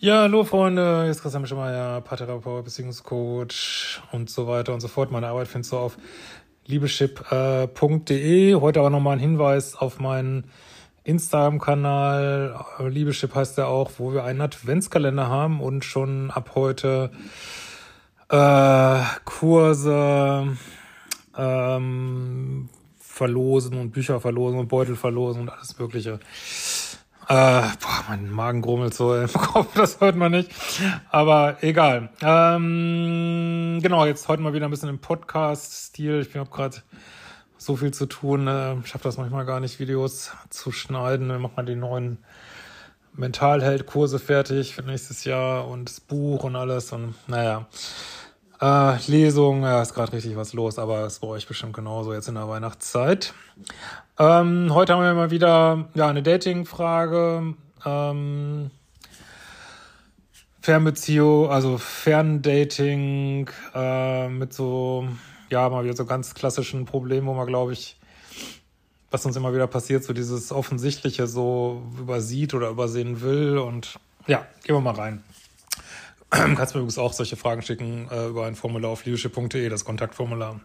Ja, 0.00 0.20
hallo 0.20 0.44
Freunde, 0.44 1.02
hier 1.02 1.10
ist 1.10 1.22
Christian 1.22 1.42
Mischemeier, 1.42 2.00
Paartherapeut, 2.02 2.64
Beziehungscoach 2.64 4.00
und 4.12 4.30
so 4.30 4.46
weiter 4.46 4.72
und 4.72 4.78
so 4.78 4.86
fort. 4.86 5.10
Meine 5.10 5.26
Arbeit 5.26 5.48
findest 5.48 5.72
du 5.72 5.76
auf 5.76 5.98
liebeschip.de. 6.66 8.54
Heute 8.54 8.78
aber 8.78 8.90
nochmal 8.90 9.16
ein 9.16 9.18
Hinweis 9.18 9.74
auf 9.74 9.98
meinen 9.98 10.44
Instagram-Kanal. 11.02 12.64
Liebeschip 12.86 13.34
heißt 13.34 13.58
der 13.58 13.66
auch, 13.66 13.90
wo 13.98 14.12
wir 14.12 14.22
einen 14.22 14.40
Adventskalender 14.40 15.26
haben 15.26 15.60
und 15.60 15.84
schon 15.84 16.30
ab 16.30 16.52
heute 16.54 17.10
äh, 18.28 19.02
Kurse 19.24 20.56
ähm, 21.36 22.68
verlosen 23.00 23.80
und 23.80 23.90
Bücher 23.90 24.20
verlosen 24.20 24.60
und 24.60 24.68
Beutel 24.68 24.94
verlosen 24.94 25.42
und 25.42 25.48
alles 25.48 25.76
Mögliche. 25.76 26.20
Äh, 27.28 27.34
boah, 27.34 28.04
mein 28.08 28.30
Magen 28.30 28.62
grummelt 28.62 28.94
so 28.94 29.14
im 29.14 29.30
Kopf, 29.32 29.74
das 29.74 30.00
hört 30.00 30.16
man 30.16 30.32
nicht. 30.32 30.50
Aber 31.10 31.58
egal. 31.60 32.08
Ähm, 32.22 33.80
genau, 33.82 34.06
jetzt 34.06 34.28
heute 34.28 34.40
mal 34.40 34.54
wieder 34.54 34.64
ein 34.66 34.70
bisschen 34.70 34.88
im 34.88 34.98
Podcast-Stil. 34.98 36.26
Ich 36.26 36.34
habe 36.34 36.48
gerade 36.48 36.78
so 37.58 37.76
viel 37.76 37.92
zu 37.92 38.06
tun. 38.06 38.46
Äh, 38.46 38.76
ich 38.78 38.86
schaffe 38.86 39.04
das 39.04 39.18
manchmal 39.18 39.44
gar 39.44 39.60
nicht, 39.60 39.78
Videos 39.78 40.30
zu 40.48 40.72
schneiden. 40.72 41.28
Dann 41.28 41.42
macht 41.42 41.58
man 41.58 41.66
die 41.66 41.74
neuen 41.74 42.16
Mentalheld-Kurse 43.12 44.18
fertig 44.18 44.74
für 44.74 44.82
nächstes 44.82 45.24
Jahr 45.24 45.68
und 45.68 45.90
das 45.90 46.00
Buch 46.00 46.44
und 46.44 46.56
alles. 46.56 46.92
Und 46.92 47.14
naja. 47.26 47.66
Äh, 48.60 48.96
Lesung, 49.06 49.62
ja, 49.62 49.80
ist 49.82 49.94
gerade 49.94 50.12
richtig 50.12 50.36
was 50.36 50.52
los, 50.52 50.78
aber 50.78 51.02
es 51.02 51.20
bei 51.20 51.28
euch 51.28 51.46
bestimmt 51.46 51.74
genauso 51.74 52.12
jetzt 52.12 52.28
in 52.28 52.34
der 52.34 52.48
Weihnachtszeit. 52.48 53.32
Ähm, 54.18 54.74
heute 54.74 54.94
haben 54.94 55.02
wir 55.02 55.14
mal 55.14 55.30
wieder 55.30 55.88
ja, 55.94 56.08
eine 56.08 56.24
Dating-Frage. 56.24 57.54
Ähm, 57.86 58.70
Fernbeziehung, 60.60 61.50
also 61.50 61.78
Ferndating 61.78 63.48
äh, 63.74 64.28
mit 64.28 64.52
so, 64.52 65.06
ja, 65.50 65.68
mal 65.68 65.84
wieder 65.84 65.94
so 65.96 66.04
ganz 66.04 66.34
klassischen 66.34 66.84
Problemen, 66.84 67.28
wo 67.28 67.34
man, 67.34 67.46
glaube 67.46 67.72
ich, 67.72 67.96
was 69.12 69.24
uns 69.24 69.36
immer 69.36 69.54
wieder 69.54 69.68
passiert, 69.68 70.02
so 70.02 70.12
dieses 70.12 70.50
Offensichtliche 70.50 71.28
so 71.28 71.82
übersieht 71.98 72.54
oder 72.54 72.70
übersehen 72.70 73.20
will. 73.20 73.56
Und 73.56 73.98
ja, 74.26 74.46
gehen 74.64 74.74
wir 74.74 74.80
mal 74.80 74.94
rein. 74.94 75.22
Kannst 76.30 76.74
mir 76.74 76.80
übrigens 76.80 76.98
auch 76.98 77.12
solche 77.12 77.36
Fragen 77.36 77.62
schicken 77.62 78.08
äh, 78.10 78.26
über 78.26 78.46
ein 78.46 78.54
Formular 78.54 78.90
auf 78.90 79.04
leadership.de, 79.04 79.68
das 79.68 79.84
Kontaktformular. 79.84 80.60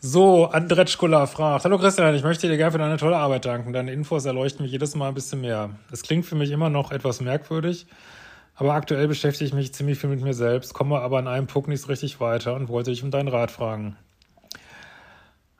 So, 0.00 0.46
Andretschkula 0.46 1.26
fragt, 1.26 1.64
Hallo 1.64 1.78
Christian, 1.78 2.14
ich 2.14 2.22
möchte 2.22 2.48
dir 2.48 2.56
gerne 2.56 2.72
für 2.72 2.78
deine 2.78 2.96
tolle 2.96 3.16
Arbeit 3.16 3.44
danken. 3.44 3.72
Deine 3.72 3.92
Infos 3.92 4.24
erleuchten 4.24 4.62
mich 4.62 4.72
jedes 4.72 4.94
Mal 4.94 5.08
ein 5.08 5.14
bisschen 5.14 5.40
mehr. 5.40 5.70
Es 5.92 6.02
klingt 6.02 6.26
für 6.26 6.36
mich 6.36 6.50
immer 6.50 6.70
noch 6.70 6.90
etwas 6.90 7.20
merkwürdig, 7.20 7.86
aber 8.54 8.74
aktuell 8.74 9.08
beschäftige 9.08 9.46
ich 9.46 9.54
mich 9.54 9.74
ziemlich 9.74 9.98
viel 9.98 10.10
mit 10.10 10.22
mir 10.22 10.34
selbst, 10.34 10.74
komme 10.74 11.00
aber 11.00 11.18
an 11.18 11.28
einem 11.28 11.46
Punkt 11.46 11.68
nicht 11.68 11.82
so 11.82 11.88
richtig 11.88 12.20
weiter 12.20 12.54
und 12.54 12.68
wollte 12.68 12.90
dich 12.90 13.02
um 13.02 13.10
deinen 13.10 13.28
Rat 13.28 13.50
fragen. 13.50 13.96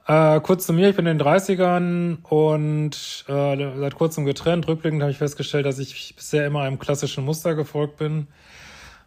Äh, 0.06 0.40
kurz 0.40 0.66
zu 0.66 0.74
mir, 0.74 0.90
ich 0.90 0.96
bin 0.96 1.06
in 1.06 1.16
den 1.16 1.26
30ern 1.26 2.22
und 2.24 3.24
äh, 3.26 3.78
seit 3.78 3.94
kurzem 3.94 4.26
getrennt. 4.26 4.68
Rückblickend 4.68 5.00
habe 5.00 5.10
ich 5.10 5.18
festgestellt, 5.18 5.64
dass 5.64 5.78
ich 5.78 6.14
bisher 6.14 6.46
immer 6.46 6.62
einem 6.62 6.78
klassischen 6.78 7.24
Muster 7.24 7.54
gefolgt 7.54 7.96
bin. 7.96 8.26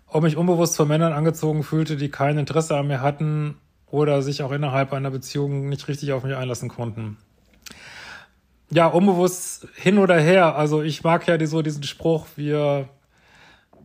Ob 0.08 0.24
mich 0.24 0.38
unbewusst 0.38 0.76
von 0.76 0.88
Männern 0.88 1.14
angezogen 1.14 1.64
fühlte, 1.64 1.98
die 1.98 2.10
kein 2.10 2.40
Interesse 2.40 2.76
an 2.76 2.88
mir 2.88 3.02
hatten 3.02 3.58
oder 3.86 4.22
sich 4.24 4.42
auch 4.42 4.52
innerhalb 4.52 4.92
einer 4.92 5.12
Beziehung 5.12 5.70
nicht 5.70 5.88
richtig 5.88 6.14
auf 6.14 6.24
mich 6.24 6.36
einlassen 6.36 6.70
konnten. 6.70 7.18
Ja, 8.72 8.88
unbewusst 8.88 9.68
hin 9.76 10.00
oder 10.00 10.20
her. 10.20 10.56
Also 10.56 10.82
ich 10.82 11.04
mag 11.04 11.28
ja 11.28 11.46
so 11.46 11.62
diesen 11.62 11.84
Spruch, 11.84 12.26
wir 12.36 12.90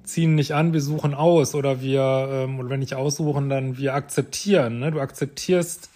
ziehen 0.02 0.34
nicht 0.34 0.54
an, 0.54 0.72
wir 0.72 0.80
suchen 0.80 1.14
aus 1.14 1.54
oder 1.54 1.82
wir, 1.82 2.28
ähm, 2.30 2.58
oder 2.58 2.70
wenn 2.70 2.80
nicht 2.80 2.94
aussuchen, 2.94 3.50
dann 3.50 3.76
wir 3.76 3.94
akzeptieren. 3.94 4.78
Ne? 4.80 4.90
Du 4.90 5.00
akzeptierst 5.00 5.91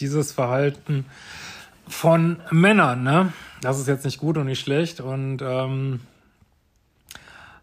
dieses 0.00 0.32
Verhalten 0.32 1.06
von 1.86 2.40
Männern. 2.50 3.02
Ne? 3.02 3.32
Das 3.60 3.78
ist 3.78 3.88
jetzt 3.88 4.04
nicht 4.04 4.18
gut 4.18 4.36
und 4.36 4.46
nicht 4.46 4.60
schlecht 4.60 5.00
und 5.00 5.42
ähm, 5.42 6.00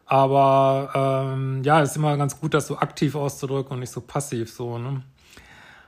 aber 0.05 1.33
ähm, 1.33 1.63
ja, 1.63 1.81
es 1.81 1.91
ist 1.91 1.97
immer 1.97 2.15
ganz 2.17 2.39
gut, 2.39 2.53
das 2.53 2.67
so 2.67 2.77
aktiv 2.77 3.15
auszudrücken 3.15 3.73
und 3.73 3.79
nicht 3.79 3.91
so 3.91 4.01
passiv 4.01 4.51
so. 4.51 4.77
Ne? 4.77 5.01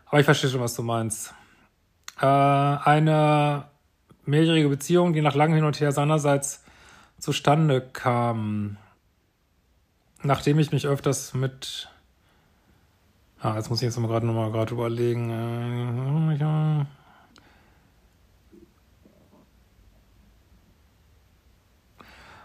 Aber 0.08 0.19
ich 0.19 0.25
verstehe 0.25 0.50
schon, 0.50 0.62
was 0.62 0.75
du 0.75 0.81
meinst. 0.81 1.34
Äh, 2.19 2.25
eine 2.25 3.66
mehrjährige 4.25 4.69
Beziehung, 4.69 5.14
die 5.14 5.22
nach 5.22 5.35
langem 5.35 5.56
Hin 5.56 5.66
und 5.66 5.79
Her 5.79 5.91
seinerseits 5.91 6.64
zustande 7.19 7.81
kam, 7.81 8.78
nachdem 10.24 10.59
ich 10.59 10.72
mich 10.72 10.88
öfters 10.88 11.34
mit 11.34 11.90
Ah, 13.40 13.56
jetzt 13.56 13.70
muss 13.70 13.80
ich 13.81 13.86
jetzt 13.86 14.00
mal 14.00 14.08
gerade 14.08 14.25
nochmal 14.25 14.52
gerade 14.52 14.74
überlegen. 14.74 15.30
Äh, 15.30 16.86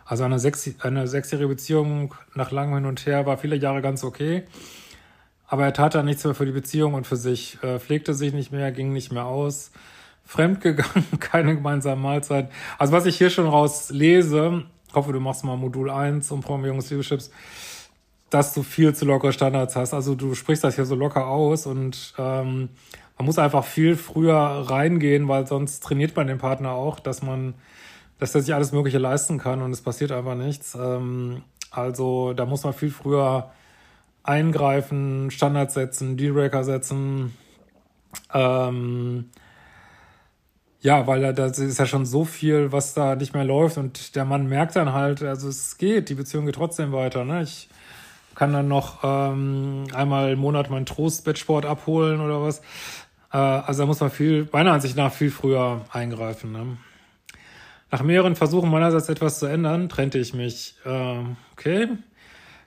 also 0.04 0.25
eine, 0.25 0.38
sechs, 0.38 0.69
eine 0.81 1.08
sechsjährige 1.08 1.48
Beziehung 1.48 2.14
nach 2.34 2.50
langem 2.50 2.75
Hin 2.75 2.86
und 2.86 3.06
Her 3.06 3.25
war 3.25 3.38
viele 3.38 3.56
Jahre 3.56 3.81
ganz 3.81 4.04
okay. 4.04 4.44
Aber 5.47 5.64
er 5.64 5.72
tat 5.72 5.94
dann 5.94 6.04
nichts 6.04 6.25
mehr 6.25 6.34
für 6.34 6.47
die 6.47 6.52
Beziehung 6.52 6.92
und 6.94 7.06
für 7.06 7.16
sich, 7.16 7.62
äh, 7.62 7.78
pflegte 7.78 8.12
sich 8.12 8.34
nicht 8.34 8.52
mehr, 8.52 8.70
ging 8.70 8.92
nicht 8.92 9.12
mehr 9.12 9.25
aus, 9.25 9.70
fremdgegangen, 10.25 11.06
keine 11.20 11.54
gemeinsame 11.54 12.00
Mahlzeit. 12.00 12.50
Also 12.78 12.92
was 12.92 13.06
ich 13.06 13.16
hier 13.16 13.31
schon 13.31 13.47
raus 13.48 13.91
lese, 13.91 14.64
hoffe, 14.92 15.12
du 15.12 15.20
machst 15.20 15.44
mal 15.44 15.56
Modul 15.56 15.91
1 15.91 16.31
um 16.32 16.42
Programmierungsleaderships, 16.42 17.31
dass 18.32 18.54
du 18.54 18.62
viel 18.62 18.94
zu 18.94 19.04
lockere 19.04 19.32
Standards 19.32 19.76
hast. 19.76 19.93
Also 19.93 20.15
du 20.15 20.34
sprichst 20.34 20.65
das 20.65 20.76
hier 20.76 20.87
so 20.87 20.94
locker 20.94 21.26
aus 21.26 21.66
und 21.66 22.15
ähm, 22.16 22.70
man 23.19 23.26
muss 23.26 23.38
einfach 23.38 23.62
viel 23.62 23.94
früher 23.94 24.34
reingehen, 24.37 25.28
weil 25.28 25.47
sonst 25.47 25.82
trainiert 25.82 26.16
man 26.16 26.28
den 26.28 26.38
Partner 26.38 26.70
auch, 26.70 26.98
dass 26.98 27.22
man, 27.22 27.53
dass 28.19 28.34
er 28.34 28.41
sich 28.41 28.54
alles 28.54 28.72
Mögliche 28.72 28.97
leisten 28.97 29.37
kann 29.37 29.60
und 29.60 29.70
es 29.70 29.82
passiert 29.82 30.12
einfach 30.12 30.34
nichts. 30.34 30.75
Ähm, 30.75 31.43
also 31.70 32.32
da 32.32 32.47
muss 32.47 32.65
man 32.65 32.72
viel 32.72 32.91
früher 32.91 33.50
eingreifen, 34.22 35.31
Standards 35.31 35.75
setzen, 35.75 36.16
Dealbreaker 36.16 36.64
setzen. 36.64 37.37
Ähm, 38.32 39.28
ja, 40.81 41.06
weil 41.06 41.20
da, 41.20 41.32
da 41.32 41.47
ist 41.47 41.78
ja 41.78 41.87
schon 41.87 42.06
so 42.06 42.25
viel, 42.25 42.72
was 42.72 42.94
da 42.94 43.14
nicht 43.14 43.34
mehr 43.34 43.44
läuft 43.44 43.76
und 43.76 44.16
der 44.16 44.25
Mann 44.25 44.49
merkt 44.49 44.75
dann 44.75 44.94
halt, 44.94 45.22
also 45.22 45.50
es 45.50 45.76
geht, 45.76 46.09
die 46.09 46.14
Beziehung 46.14 46.47
geht 46.47 46.54
trotzdem 46.54 46.93
weiter. 46.93 47.26
Ne? 47.26 47.43
Ich 47.43 47.69
kann 48.42 48.53
dann 48.53 48.66
noch 48.66 49.04
ähm, 49.04 49.84
einmal 49.94 50.32
im 50.32 50.41
Monat 50.41 50.69
meinen 50.69 50.84
Trostbettsport 50.84 51.64
abholen 51.64 52.20
oder 52.20 52.42
was. 52.42 52.58
Äh, 53.32 53.36
also 53.36 53.84
da 53.84 53.86
muss 53.86 54.00
man 54.00 54.10
viel, 54.10 54.48
meiner 54.50 54.72
Ansicht 54.72 54.97
nach, 54.97 55.12
viel 55.12 55.30
früher 55.30 55.82
eingreifen. 55.92 56.50
Ne? 56.50 56.76
Nach 57.92 58.02
mehreren 58.02 58.34
Versuchen 58.34 58.69
meinerseits 58.69 59.08
etwas 59.08 59.38
zu 59.38 59.47
ändern, 59.47 59.88
trennte 59.88 60.19
ich 60.19 60.34
mich. 60.34 60.75
Äh, 60.84 61.19
okay. 61.52 61.91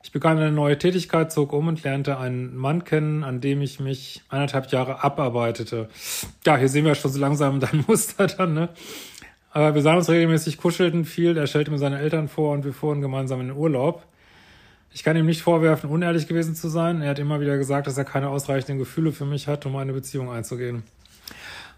Ich 0.01 0.13
begann 0.13 0.37
eine 0.37 0.53
neue 0.53 0.77
Tätigkeit, 0.77 1.33
zog 1.33 1.51
um 1.51 1.67
und 1.67 1.83
lernte 1.83 2.19
einen 2.19 2.55
Mann 2.55 2.85
kennen, 2.85 3.25
an 3.25 3.41
dem 3.41 3.61
ich 3.61 3.81
mich 3.81 4.23
eineinhalb 4.29 4.71
Jahre 4.71 5.03
abarbeitete. 5.03 5.89
Ja, 6.45 6.55
hier 6.55 6.69
sehen 6.69 6.85
wir 6.85 6.95
schon 6.95 7.11
so 7.11 7.19
langsam 7.19 7.59
dein 7.59 7.83
Muster 7.87 8.27
dann, 8.27 8.53
ne? 8.53 8.69
Aber 9.51 9.75
wir 9.75 9.81
sahen 9.81 9.97
uns 9.97 10.07
regelmäßig, 10.07 10.57
kuschelten 10.57 11.03
viel, 11.03 11.35
er 11.35 11.47
stellte 11.47 11.69
mir 11.69 11.79
seine 11.79 11.99
Eltern 11.99 12.29
vor 12.29 12.53
und 12.53 12.63
wir 12.63 12.71
fuhren 12.71 13.01
gemeinsam 13.01 13.41
in 13.41 13.47
den 13.47 13.57
Urlaub. 13.57 14.05
Ich 14.95 15.03
kann 15.03 15.17
ihm 15.17 15.25
nicht 15.25 15.41
vorwerfen, 15.41 15.89
unehrlich 15.89 16.25
gewesen 16.25 16.55
zu 16.55 16.69
sein. 16.69 17.01
Er 17.01 17.09
hat 17.09 17.19
immer 17.19 17.41
wieder 17.41 17.57
gesagt, 17.57 17.85
dass 17.85 17.97
er 17.97 18.05
keine 18.05 18.29
ausreichenden 18.29 18.79
Gefühle 18.79 19.11
für 19.11 19.25
mich 19.25 19.49
hat, 19.49 19.65
um 19.65 19.75
eine 19.75 19.91
Beziehung 19.91 20.31
einzugehen. 20.31 20.83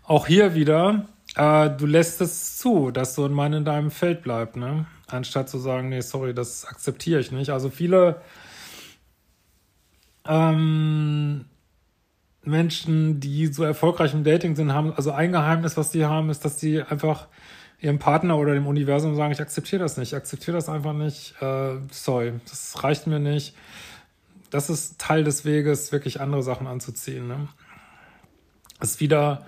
Auch 0.03 0.27
hier 0.27 0.53
wieder, 0.53 1.07
äh, 1.35 1.71
du 1.71 1.87
lässt 1.87 2.21
es 2.21 2.57
zu, 2.57 2.91
dass 2.91 3.15
so 3.15 3.25
ein 3.25 3.33
Mann 3.33 3.53
in 3.53 3.65
deinem 3.65 3.89
Feld 3.89 4.21
bleibt, 4.21 4.55
ne? 4.55 4.85
anstatt 5.07 5.49
zu 5.49 5.57
sagen, 5.57 5.89
nee, 5.89 6.01
sorry, 6.01 6.35
das 6.35 6.65
akzeptiere 6.65 7.19
ich 7.19 7.31
nicht. 7.31 7.49
Also 7.49 7.71
viele 7.71 8.21
ähm, 10.27 11.45
Menschen, 12.43 13.19
die 13.19 13.47
so 13.47 13.63
erfolgreich 13.63 14.13
im 14.13 14.25
Dating 14.25 14.55
sind, 14.55 14.73
haben, 14.73 14.93
also 14.93 15.09
ein 15.09 15.31
Geheimnis, 15.31 15.75
was 15.75 15.89
die 15.89 16.05
haben, 16.05 16.29
ist, 16.29 16.45
dass 16.45 16.57
die 16.57 16.83
einfach 16.83 17.29
ihrem 17.79 17.99
Partner 17.99 18.37
oder 18.37 18.53
dem 18.53 18.67
Universum 18.67 19.15
sagen, 19.15 19.31
ich 19.31 19.41
akzeptiere 19.41 19.81
das 19.81 19.97
nicht, 19.97 20.13
ich 20.13 20.15
akzeptiere 20.15 20.57
das 20.57 20.69
einfach 20.69 20.93
nicht, 20.93 21.35
äh, 21.41 21.75
sorry, 21.91 22.33
das 22.49 22.83
reicht 22.83 23.07
mir 23.07 23.19
nicht. 23.19 23.55
Das 24.49 24.69
ist 24.69 24.97
Teil 24.99 25.23
des 25.23 25.45
Weges, 25.45 25.91
wirklich 25.91 26.21
andere 26.21 26.41
Sachen 26.41 26.67
anzuziehen. 26.67 27.27
Ne? 27.27 27.49
Das 28.79 28.91
ist 28.91 28.99
wieder 28.99 29.45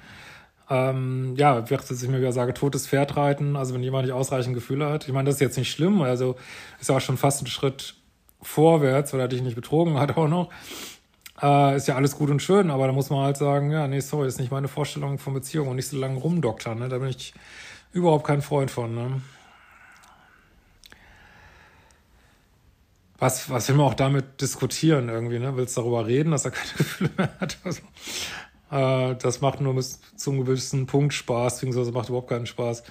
ähm, 0.69 1.33
ja, 1.35 1.69
wird 1.69 1.89
ich 1.89 2.07
mir 2.07 2.19
wieder 2.19 2.31
sage, 2.31 2.53
totes 2.53 2.87
Pferd 2.87 3.17
reiten, 3.17 3.55
also 3.55 3.73
wenn 3.73 3.81
jemand 3.81 4.05
nicht 4.05 4.13
ausreichend 4.13 4.53
Gefühle 4.53 4.87
hat. 4.87 5.07
Ich 5.07 5.13
meine, 5.13 5.25
das 5.25 5.35
ist 5.35 5.41
jetzt 5.41 5.57
nicht 5.57 5.71
schlimm, 5.71 6.01
also 6.01 6.35
ist 6.79 6.89
ja 6.89 6.97
auch 6.97 7.01
schon 7.01 7.17
fast 7.17 7.41
ein 7.41 7.47
Schritt 7.47 7.95
vorwärts, 8.41 9.11
weil 9.11 9.19
er 9.19 9.27
dich 9.27 9.41
nicht 9.41 9.55
betrogen 9.55 9.99
hat 9.99 10.15
auch 10.15 10.27
noch. 10.27 10.49
Äh, 11.41 11.75
ist 11.75 11.87
ja 11.87 11.95
alles 11.95 12.15
gut 12.15 12.29
und 12.29 12.41
schön, 12.41 12.69
aber 12.69 12.85
da 12.85 12.93
muss 12.93 13.09
man 13.09 13.23
halt 13.23 13.37
sagen, 13.37 13.71
ja, 13.71 13.87
nee, 13.87 13.99
sorry, 13.99 14.27
ist 14.27 14.39
nicht 14.39 14.51
meine 14.51 14.67
Vorstellung 14.67 15.17
von 15.17 15.33
Beziehung 15.33 15.69
und 15.69 15.75
nicht 15.75 15.87
so 15.87 15.97
lange 15.97 16.19
rumdoktern, 16.19 16.77
ne? 16.77 16.89
Da 16.89 16.99
bin 16.99 17.09
ich 17.09 17.33
überhaupt 17.91 18.25
kein 18.25 18.41
Freund 18.41 18.71
von, 18.71 18.95
ne? 18.95 19.21
was, 23.19 23.49
was 23.49 23.67
will 23.67 23.75
man 23.75 23.87
auch 23.87 23.93
damit 23.93 24.41
diskutieren 24.41 25.09
irgendwie, 25.09 25.39
ne? 25.39 25.55
Willst 25.57 25.77
darüber 25.77 26.07
reden, 26.07 26.31
dass 26.31 26.45
er 26.45 26.51
keine 26.51 26.71
Gefühle 26.77 27.09
mehr 27.17 27.29
hat? 27.39 27.57
Also, 27.63 27.81
äh, 28.71 29.15
das 29.15 29.41
macht 29.41 29.59
nur 29.61 29.75
bis 29.75 29.99
zum 30.15 30.39
gewissen 30.45 30.87
Punkt 30.87 31.13
Spaß, 31.13 31.55
beziehungsweise 31.55 31.91
macht 31.91 32.09
überhaupt 32.09 32.29
keinen 32.29 32.45
Spaß. 32.45 32.83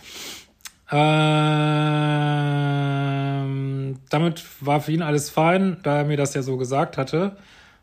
Ähm, 0.90 1.18
damit 4.10 4.44
war 4.60 4.80
für 4.80 4.92
ihn 4.92 5.02
alles 5.02 5.28
fein, 5.30 5.78
da 5.82 5.98
er 5.98 6.04
mir 6.04 6.16
das 6.16 6.32
ja 6.34 6.42
so 6.42 6.56
gesagt 6.56 6.96
hatte, 6.96 7.36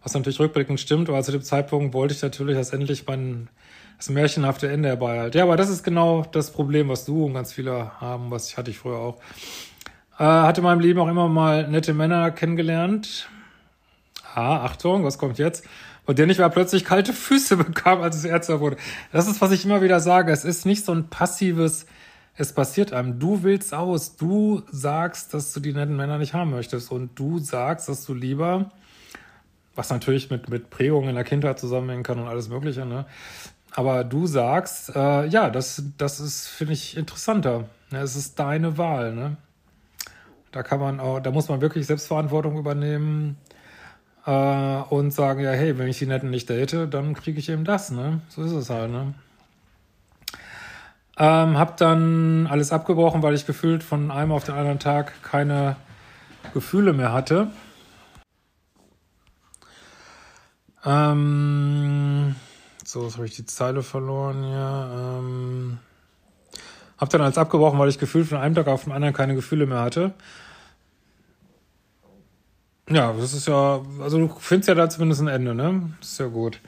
was 0.04 0.14
natürlich 0.14 0.40
rückblickend 0.40 0.80
stimmt, 0.80 1.10
aber 1.10 1.22
zu 1.24 1.32
dem 1.32 1.42
Zeitpunkt 1.44 1.94
wollte 1.94 2.14
ich 2.14 2.22
natürlich, 2.22 2.56
dass 2.56 2.74
endlich 2.74 3.06
mein 3.08 3.50
das 3.98 4.10
märchenhafte 4.10 4.70
Ende 4.70 4.90
herbei 4.90 5.20
halt. 5.20 5.36
Ja, 5.36 5.44
aber 5.44 5.58
das 5.58 5.70
ist 5.70 5.84
genau 5.84 6.26
das 6.32 6.52
Problem, 6.52 6.90
was 6.90 7.06
du 7.06 7.26
und 7.26 7.34
ganz 7.34 7.54
viele 7.54 8.00
haben, 8.00 8.32
was 8.32 8.50
ich 8.50 8.58
hatte 8.58 8.72
ich 8.72 8.78
früher 8.78 8.98
auch. 8.98 9.18
Äh, 10.18 10.24
hatte 10.24 10.62
in 10.62 10.66
meinem 10.66 10.80
Leben 10.80 11.00
auch 11.00 11.08
immer 11.08 11.28
mal 11.28 11.68
nette 11.68 11.94
Männer 11.94 12.32
kennengelernt. 12.32 13.30
Ah, 14.34 14.66
Achtung, 14.66 15.04
was 15.04 15.18
kommt 15.18 15.38
jetzt? 15.38 15.66
Und 16.06 16.20
der 16.20 16.28
nicht 16.28 16.38
mehr 16.38 16.50
plötzlich 16.50 16.86
kalte 16.86 17.14
Füße 17.14 17.58
bekam, 17.58 18.02
als 18.02 18.16
es 18.16 18.26
Ärzte 18.26 18.60
wurde. 18.60 18.78
Das 19.12 19.28
ist, 19.28 19.42
was 19.42 19.52
ich 19.52 19.66
immer 19.66 19.82
wieder 19.82 20.00
sage. 20.00 20.32
Es 20.32 20.46
ist 20.46 20.66
nicht 20.66 20.86
so 20.86 20.94
ein 20.94 21.10
passives, 21.10 21.86
es 22.38 22.54
passiert 22.54 22.94
einem. 22.94 23.20
Du 23.20 23.44
willst 23.44 23.74
aus. 23.74 24.16
Du 24.18 24.62
sagst, 24.72 25.34
dass 25.34 25.54
du 25.54 25.60
die 25.60 25.74
netten 25.74 25.96
Männer 25.96 26.18
nicht 26.18 26.34
haben 26.34 26.52
möchtest. 26.52 26.92
Und 26.92 27.18
du 27.18 27.40
sagst, 27.40 27.90
dass 27.90 28.06
du 28.06 28.14
lieber, 28.14 28.72
was 29.76 29.90
natürlich 29.90 30.30
mit, 30.30 30.50
mit 30.50 30.70
Prägungen 30.70 31.10
in 31.10 31.16
der 31.16 31.24
Kindheit 31.24 31.60
zusammenhängen 31.60 32.04
kann 32.04 32.20
und 32.20 32.28
alles 32.28 32.50
Mögliche, 32.50 32.86
ne? 32.86 33.06
Aber 33.78 34.06
du 34.06 34.26
sagst, 34.26 34.96
äh, 34.96 35.26
ja, 35.28 35.50
das, 35.50 35.84
das 35.98 36.22
ist, 36.22 36.48
finde 36.48 36.74
ich, 36.74 36.96
interessanter. 36.96 37.66
Es 37.92 38.16
ist 38.16 38.40
deine 38.40 38.78
Wahl, 38.78 39.14
ne? 39.14 39.36
Da 40.54 40.64
kann 40.64 40.80
man 40.80 41.02
auch, 41.02 41.20
da 41.20 41.32
muss 41.32 41.50
man 41.50 41.60
wirklich 41.60 41.86
Selbstverantwortung 41.86 42.58
übernehmen 42.58 43.38
äh, 44.26 44.32
und 44.32 45.12
sagen, 45.12 45.42
ja, 45.42 45.52
hey, 45.52 45.78
wenn 45.78 45.90
ich 45.90 46.00
die 46.00 46.06
Netten 46.06 46.30
nicht 46.30 46.50
date, 46.50 46.88
dann 46.94 47.14
kriege 47.14 47.38
ich 47.38 47.50
eben 47.50 47.66
das, 47.66 47.92
ne? 47.92 48.22
So 48.30 48.44
ist 48.44 48.54
es 48.54 48.70
halt, 48.70 48.92
ne? 48.92 49.14
Ähm, 51.18 51.58
hab 51.58 51.76
dann 51.76 52.48
alles 52.48 52.72
abgebrochen, 52.72 53.24
weil 53.24 53.34
ich 53.34 53.46
gefühlt 53.46 53.84
von 53.84 54.10
einem 54.10 54.32
auf 54.32 54.46
den 54.46 54.56
anderen 54.56 54.80
Tag 54.80 55.22
keine 55.22 55.76
Gefühle 56.54 56.94
mehr 56.94 57.12
hatte. 57.12 57.50
Ähm, 60.86 62.36
so, 62.96 63.04
jetzt 63.04 63.16
habe 63.16 63.26
ich 63.26 63.36
die 63.36 63.46
Zeile 63.46 63.84
verloren 63.84 64.42
hier. 64.44 65.20
Ähm, 65.20 65.78
hab 66.98 67.10
dann 67.10 67.20
alles 67.20 67.38
abgebrochen, 67.38 67.78
weil 67.78 67.90
ich 67.90 68.00
gefühlt 68.00 68.26
von 68.26 68.38
einem 68.38 68.56
Tag 68.56 68.68
auf 68.68 68.86
den 68.86 68.94
anderen 68.94 69.14
keine 69.14 69.36
Gefühle 69.36 69.66
mehr 69.66 69.82
hatte. 69.82 70.14
Ja, 72.90 73.12
das 73.12 73.34
ist 73.34 73.50
ja, 73.50 73.82
also 74.02 74.18
du 74.18 74.34
findest 74.40 74.70
ja 74.70 74.76
da 74.76 74.90
zumindest 74.90 75.22
ein 75.22 75.28
Ende, 75.28 75.54
ne? 75.54 75.94
Das 76.00 76.12
ist 76.12 76.20
ja 76.20 76.28
gut. 76.28 76.62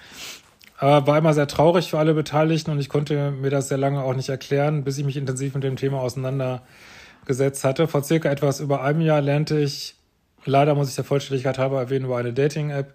Äh, 0.81 1.07
war 1.07 1.17
immer 1.17 1.33
sehr 1.33 1.47
traurig 1.47 1.89
für 1.89 1.97
alle 1.97 2.13
Beteiligten 2.13 2.71
und 2.71 2.79
ich 2.79 2.89
konnte 2.89 3.31
mir 3.31 3.49
das 3.49 3.69
sehr 3.69 3.77
lange 3.77 4.01
auch 4.03 4.13
nicht 4.13 4.27
erklären, 4.27 4.83
bis 4.83 4.97
ich 4.97 5.05
mich 5.05 5.15
intensiv 5.15 5.53
mit 5.53 5.63
dem 5.63 5.77
Thema 5.77 6.01
auseinandergesetzt 6.01 7.63
hatte. 7.63 7.87
Vor 7.87 8.03
circa 8.03 8.29
etwas 8.29 8.59
über 8.59 8.81
einem 8.81 8.99
Jahr 8.99 9.21
lernte 9.21 9.59
ich, 9.59 9.95
leider 10.43 10.75
muss 10.75 10.89
ich 10.89 10.95
der 10.95 11.05
Vollständigkeit 11.05 11.57
halber 11.57 11.79
erwähnen, 11.79 12.05
über 12.05 12.17
eine 12.17 12.33
Dating-App, 12.33 12.93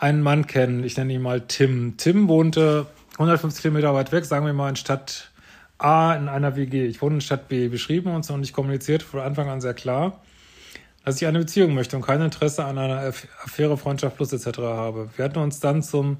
einen 0.00 0.22
Mann 0.22 0.46
kennen. 0.46 0.82
Ich 0.84 0.96
nenne 0.96 1.12
ihn 1.12 1.22
mal 1.22 1.42
Tim. 1.42 1.96
Tim 1.96 2.28
wohnte 2.28 2.86
150 3.12 3.62
Kilometer 3.62 3.94
weit 3.94 4.12
weg, 4.12 4.24
sagen 4.24 4.46
wir 4.46 4.52
mal 4.52 4.70
in 4.70 4.76
Stadt 4.76 5.30
A 5.78 6.14
in 6.14 6.28
einer 6.28 6.56
WG. 6.56 6.86
Ich 6.86 7.00
wohne 7.00 7.16
in 7.16 7.20
Stadt 7.20 7.48
B, 7.48 7.68
beschrieben 7.68 8.14
uns 8.14 8.30
und 8.30 8.42
ich 8.42 8.52
kommunizierte 8.52 9.04
von 9.04 9.20
Anfang 9.20 9.48
an 9.48 9.60
sehr 9.60 9.74
klar 9.74 10.20
dass 11.04 11.20
ich 11.20 11.26
eine 11.26 11.38
Beziehung 11.38 11.74
möchte 11.74 11.96
und 11.96 12.02
kein 12.02 12.20
Interesse 12.20 12.64
an 12.64 12.78
einer 12.78 13.12
Affäre, 13.44 13.76
Freundschaft 13.76 14.16
plus 14.16 14.32
etc. 14.32 14.58
habe. 14.58 15.08
Wir 15.16 15.24
hatten 15.24 15.38
uns 15.38 15.60
dann 15.60 15.82
zum 15.82 16.18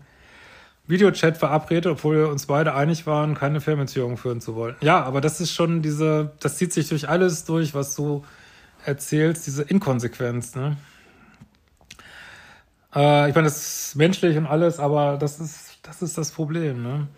Videochat 0.87 1.37
verabredet, 1.37 1.87
obwohl 1.87 2.17
wir 2.17 2.29
uns 2.29 2.47
beide 2.47 2.75
einig 2.75 3.07
waren, 3.07 3.35
keine 3.35 3.61
Fernbeziehung 3.61 4.17
führen 4.17 4.41
zu 4.41 4.57
wollen. 4.57 4.77
Ja, 4.81 5.03
aber 5.05 5.21
das 5.21 5.41
ist 5.41 5.53
schon 5.53 5.83
diese, 5.83 6.33
das 6.41 6.57
zieht 6.57 6.73
sich 6.73 6.89
durch 6.89 7.09
alles 7.09 7.45
durch, 7.45 7.75
was 7.75 7.95
du 7.95 8.25
erzählst, 8.85 9.47
diese 9.47 9.63
Inkonsequenz, 9.63 10.55
ne? 10.55 10.77
Äh, 12.95 13.29
ich 13.29 13.35
meine, 13.35 13.47
das 13.47 13.89
ist 13.89 13.97
menschlich 13.97 14.37
und 14.37 14.47
alles, 14.47 14.79
aber 14.79 15.17
das 15.19 15.41
ist, 15.41 15.79
das 15.83 16.03
ist 16.03 16.19
das 16.19 16.33
Problem, 16.33 16.83
ne? 16.83 17.09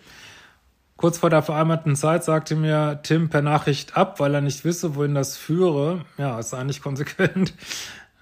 Kurz 0.95 1.17
vor 1.17 1.29
der 1.29 1.41
vereinbarten 1.41 1.95
Zeit 1.95 2.23
sagte 2.23 2.55
mir 2.55 2.99
Tim 3.03 3.29
per 3.29 3.41
Nachricht 3.41 3.97
ab, 3.97 4.19
weil 4.19 4.33
er 4.35 4.41
nicht 4.41 4.63
wisse, 4.63 4.95
wohin 4.95 5.15
das 5.15 5.35
führe. 5.35 6.05
Ja, 6.17 6.39
ist 6.39 6.53
eigentlich 6.53 6.81
konsequent. 6.81 7.53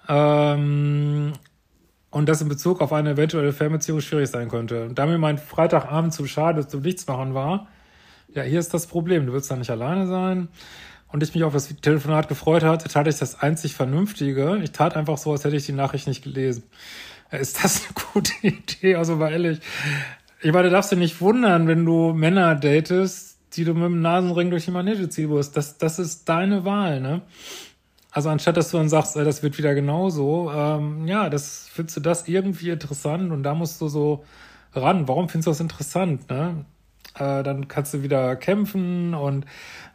Ähm, 0.09 1.33
und 2.09 2.27
das 2.27 2.41
in 2.41 2.49
Bezug 2.49 2.81
auf 2.81 2.91
eine 2.91 3.11
eventuelle 3.11 3.53
Fernbeziehung 3.53 4.01
schwierig 4.01 4.29
sein 4.29 4.49
könnte. 4.49 4.85
Und 4.85 4.99
da 4.99 5.05
mir 5.05 5.17
mein 5.17 5.37
Freitagabend 5.37 6.13
zu 6.13 6.25
schade 6.25 6.67
zum 6.67 6.81
Nichtsmachen 6.81 7.33
war, 7.33 7.67
ja, 8.33 8.43
hier 8.43 8.59
ist 8.59 8.73
das 8.73 8.87
Problem. 8.87 9.27
Du 9.27 9.33
willst 9.33 9.49
da 9.49 9.55
nicht 9.55 9.69
alleine 9.69 10.07
sein. 10.07 10.49
Und 11.07 11.23
ich 11.23 11.33
mich 11.33 11.43
auf 11.43 11.53
das 11.53 11.67
Telefonat 11.67 12.27
gefreut 12.27 12.63
hatte, 12.63 12.89
tat 12.89 13.07
ich 13.07 13.17
das 13.17 13.39
einzig 13.39 13.75
Vernünftige. 13.75 14.59
Ich 14.63 14.71
tat 14.71 14.97
einfach 14.97 15.17
so, 15.17 15.31
als 15.31 15.43
hätte 15.43 15.55
ich 15.55 15.65
die 15.65 15.71
Nachricht 15.71 16.07
nicht 16.07 16.23
gelesen. 16.23 16.63
Ist 17.31 17.63
das 17.63 17.83
eine 17.83 17.93
gute 18.13 18.33
Idee? 18.41 18.95
Also 18.95 19.19
war 19.19 19.31
ehrlich, 19.31 19.59
ich 20.41 20.51
meine, 20.51 20.69
du 20.69 20.71
darfst 20.71 20.91
dich 20.91 20.99
nicht 20.99 21.21
wundern, 21.21 21.67
wenn 21.67 21.85
du 21.85 22.13
Männer 22.13 22.55
datest, 22.55 23.37
die 23.53 23.63
du 23.63 23.73
mit 23.73 23.83
dem 23.83 24.01
Nasenring 24.01 24.49
durch 24.49 24.65
die 24.65 24.71
Manege 24.71 25.09
ziehen 25.09 25.29
musst. 25.29 25.55
Das, 25.55 25.77
das 25.77 25.99
ist 25.99 26.27
deine 26.27 26.65
Wahl, 26.65 26.99
ne? 26.99 27.21
Also 28.11 28.29
anstatt, 28.29 28.57
dass 28.57 28.71
du 28.71 28.77
dann 28.77 28.89
sagst, 28.89 29.15
das 29.15 29.41
wird 29.41 29.57
wieder 29.57 29.73
genauso, 29.73 30.51
ähm, 30.51 31.07
ja, 31.07 31.29
das 31.29 31.69
findest 31.71 31.97
du 31.97 32.01
das 32.01 32.27
irgendwie 32.27 32.69
interessant 32.69 33.31
und 33.31 33.43
da 33.43 33.53
musst 33.53 33.79
du 33.79 33.87
so 33.87 34.25
ran. 34.73 35.07
Warum 35.07 35.29
findest 35.29 35.47
du 35.47 35.51
das 35.51 35.59
interessant, 35.61 36.29
ne? 36.29 36.65
Äh, 37.15 37.43
dann 37.43 37.69
kannst 37.69 37.93
du 37.93 38.03
wieder 38.03 38.35
kämpfen 38.35 39.13
und 39.13 39.45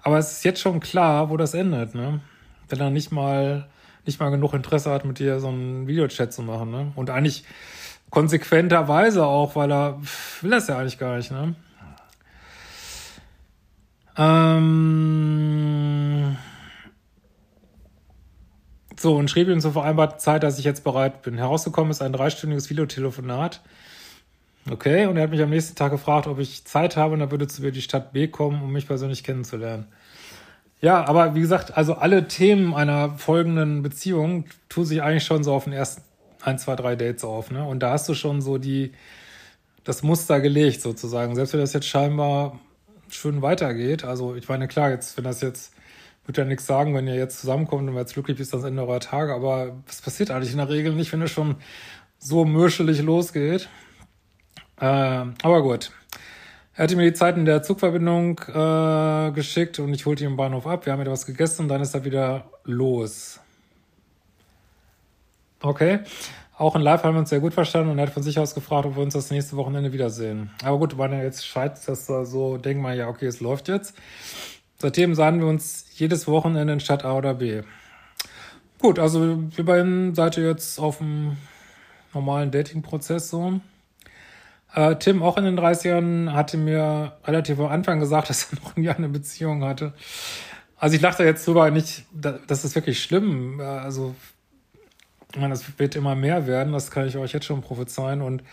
aber 0.03 0.19
es 0.19 0.33
ist 0.33 0.45
jetzt 0.45 0.61
schon 0.61 0.81
klar, 0.81 1.29
wo 1.29 1.37
das 1.37 1.53
endet, 1.53 1.95
ne? 1.95 2.21
Wenn 2.69 2.81
er 2.81 2.91
nicht 2.91 3.13
mal 3.13 3.69
nicht 4.07 4.21
mal 4.21 4.31
genug 4.31 4.55
Interesse 4.55 4.91
hat, 4.91 5.05
mit 5.05 5.19
dir 5.19 5.41
so 5.41 5.49
einen 5.49 5.87
Videochat 5.87 6.33
zu 6.33 6.43
machen, 6.43 6.71
ne? 6.71 6.93
Und 6.95 7.11
eigentlich 7.11 7.45
konsequenterweise 8.11 9.27
auch, 9.27 9.57
weil 9.57 9.73
er 9.73 10.01
will 10.41 10.51
das 10.51 10.69
ja 10.69 10.79
eigentlich 10.79 10.99
gar 10.99 11.17
nicht, 11.17 11.31
ne? 11.31 11.55
Ähm 14.17 15.57
so, 18.99 19.15
und 19.17 19.29
schrieb 19.31 19.49
ihm 19.49 19.61
zur 19.61 19.73
vereinbarten 19.73 20.19
Zeit, 20.19 20.43
dass 20.43 20.59
ich 20.59 20.65
jetzt 20.65 20.85
bereit 20.85 21.23
bin. 21.23 21.37
Herausgekommen 21.37 21.91
ist 21.91 22.01
ein 22.01 22.13
dreistündiges 22.13 22.71
Videotelefonat. 22.71 23.61
Okay, 24.71 25.07
und 25.07 25.17
er 25.17 25.25
hat 25.25 25.31
mich 25.31 25.43
am 25.43 25.51
nächsten 25.51 25.77
Tag 25.77 25.93
gefragt, 25.93 26.27
ob 26.27 26.41
ich 26.41 26.65
Zeit 26.65 26.97
habe 26.97 27.15
und 27.15 27.21
er 27.21 27.31
würde 27.31 27.47
zu 27.47 27.63
mir 27.63 27.71
die 27.71 27.83
Stadt 27.83 28.13
B 28.13 28.27
kommen, 28.27 28.63
um 28.63 28.73
mich 28.73 28.87
persönlich 28.89 29.23
kennenzulernen. 29.23 29.87
Ja, 30.81 31.05
aber 31.07 31.35
wie 31.35 31.41
gesagt, 31.41 31.77
also 31.77 31.95
alle 31.95 32.29
Themen 32.29 32.75
einer 32.75 33.17
folgenden 33.19 33.83
Beziehung 33.83 34.45
tun 34.69 34.85
sich 34.85 35.03
eigentlich 35.03 35.25
schon 35.25 35.43
so 35.43 35.55
auf 35.55 35.65
den 35.65 35.73
ersten 35.73 36.03
ein, 36.43 36.59
zwei, 36.59 36.77
drei 36.77 36.97
Dates 36.97 37.25
auf, 37.25 37.51
ne? 37.51 37.65
Und 37.65 37.81
da 37.81 37.91
hast 37.91 38.09
du 38.09 38.15
schon 38.15 38.41
so 38.41 38.59
die, 38.59 38.93
das 39.85 40.03
Muster 40.03 40.41
gelegt 40.41 40.81
sozusagen. 40.83 41.35
Selbst 41.35 41.55
wenn 41.55 41.61
das 41.61 41.73
jetzt 41.73 41.89
scheinbar 41.89 42.61
schön 43.09 43.43
weitergeht. 43.43 44.05
Also 44.05 44.35
ich 44.35 44.49
meine, 44.49 44.69
klar, 44.69 44.91
jetzt, 44.91 45.17
wenn 45.17 45.25
das 45.25 45.41
jetzt, 45.41 45.73
wird 46.27 46.39
ja 46.39 46.45
nichts 46.45 46.67
sagen, 46.67 46.95
wenn 46.95 47.07
ihr 47.07 47.15
jetzt 47.15 47.41
zusammenkommt 47.41 47.89
und 47.89 47.97
jetzt 47.97 48.15
glücklich 48.15 48.37
bis 48.37 48.53
ans 48.53 48.67
Ende 48.67 48.83
eurer 48.83 49.01
Tage, 49.01 49.33
aber 49.33 49.77
was 49.87 50.03
passiert 50.03 50.31
eigentlich 50.31 50.53
in 50.53 50.59
der 50.59 50.69
Regel 50.69 50.93
nicht, 50.93 51.13
wenn 51.13 51.23
es 51.23 51.31
schon 51.31 51.57
so 52.19 52.45
mürschelig 52.45 53.03
losgeht. 53.03 53.69
Äh, 54.81 54.85
aber 54.85 55.63
gut. 55.63 55.91
Er 56.77 56.85
hatte 56.85 56.97
mir 56.97 57.05
die 57.05 57.15
Zeiten 57.15 57.47
der 57.47 57.63
Zugverbindung 57.63 58.39
äh, 58.49 59.31
geschickt 59.33 59.79
und 59.79 59.95
ich 59.95 60.05
holte 60.05 60.25
ihn 60.25 60.31
im 60.31 60.37
Bahnhof 60.37 60.67
ab. 60.67 60.85
Wir 60.85 60.93
haben 60.93 61.01
etwas 61.01 61.25
gegessen 61.25 61.63
und 61.63 61.69
dann 61.69 61.81
ist 61.81 61.95
er 61.95 62.05
wieder 62.05 62.51
los. 62.65 63.41
Okay. 65.63 66.01
Auch 66.59 66.77
in 66.77 66.83
Live 66.83 67.03
haben 67.03 67.15
wir 67.15 67.21
uns 67.21 67.31
sehr 67.31 67.41
gut 67.41 67.55
verstanden 67.55 67.91
und 67.91 67.99
er 67.99 68.07
hat 68.07 68.13
von 68.13 68.23
sich 68.23 68.39
aus 68.39 68.55
gefragt, 68.55 68.85
ob 68.85 68.97
wir 68.97 69.03
uns 69.03 69.15
das 69.15 69.31
nächste 69.31 69.57
Wochenende 69.57 69.95
wiedersehen. 69.95 70.51
Aber 70.63 70.79
gut, 70.79 70.99
wenn 70.99 71.15
er 71.15 71.23
jetzt 71.23 71.47
scheitert, 71.47 71.89
dass 71.89 72.07
da 72.07 72.27
so, 72.27 72.59
denken 72.59 72.83
wir, 72.83 72.93
ja, 72.93 73.09
okay, 73.09 73.27
es 73.27 73.41
läuft 73.41 73.69
jetzt. 73.69 73.95
Seitdem 74.77 75.15
sahen 75.15 75.41
wir 75.41 75.47
uns 75.47 75.87
jedes 75.95 76.29
Wochenende 76.29 76.75
in 76.75 76.81
Stadt 76.81 77.07
A 77.07 77.17
oder 77.17 77.35
B. 77.35 77.63
Gut, 78.81 78.99
also 78.99 79.39
wir 79.51 79.65
beiden 79.65 80.15
seid 80.15 80.37
ihr 80.37 80.45
jetzt 80.45 80.79
auf 80.79 80.99
dem 80.99 81.39
normalen 82.13 82.51
Dating-Prozess 82.51 83.31
so. 83.31 83.61
Äh, 84.77 84.97
Tim, 84.97 85.23
auch 85.23 85.39
in 85.39 85.45
den 85.45 85.59
30ern, 85.59 86.33
hatte 86.33 86.59
mir 86.59 87.17
relativ 87.25 87.59
am 87.59 87.67
Anfang 87.67 87.99
gesagt, 87.99 88.29
dass 88.31 88.53
er 88.53 88.61
noch 88.63 88.77
nie 88.77 88.89
eine 88.89 89.09
Beziehung 89.09 89.65
hatte. 89.65 89.95
Also 90.77 90.95
ich 90.95 91.03
lachte 91.03 91.25
jetzt 91.25 91.47
drüber 91.47 91.71
nicht, 91.71 92.05
das 92.13 92.65
ist 92.65 92.75
wirklich 92.75 93.03
schlimm. 93.03 93.59
Äh, 93.59 93.65
also 93.65 94.15
ich 95.33 95.41
meine, 95.41 95.55
das 95.55 95.79
wird 95.79 95.97
immer 95.97 96.15
mehr 96.15 96.47
werden, 96.47 96.73
das 96.73 96.91
kann 96.91 97.09
ich 97.09 97.17
euch 97.17 97.33
jetzt 97.33 97.47
schon 97.47 97.63
prophezeien. 97.63 98.21
Und 98.21 98.45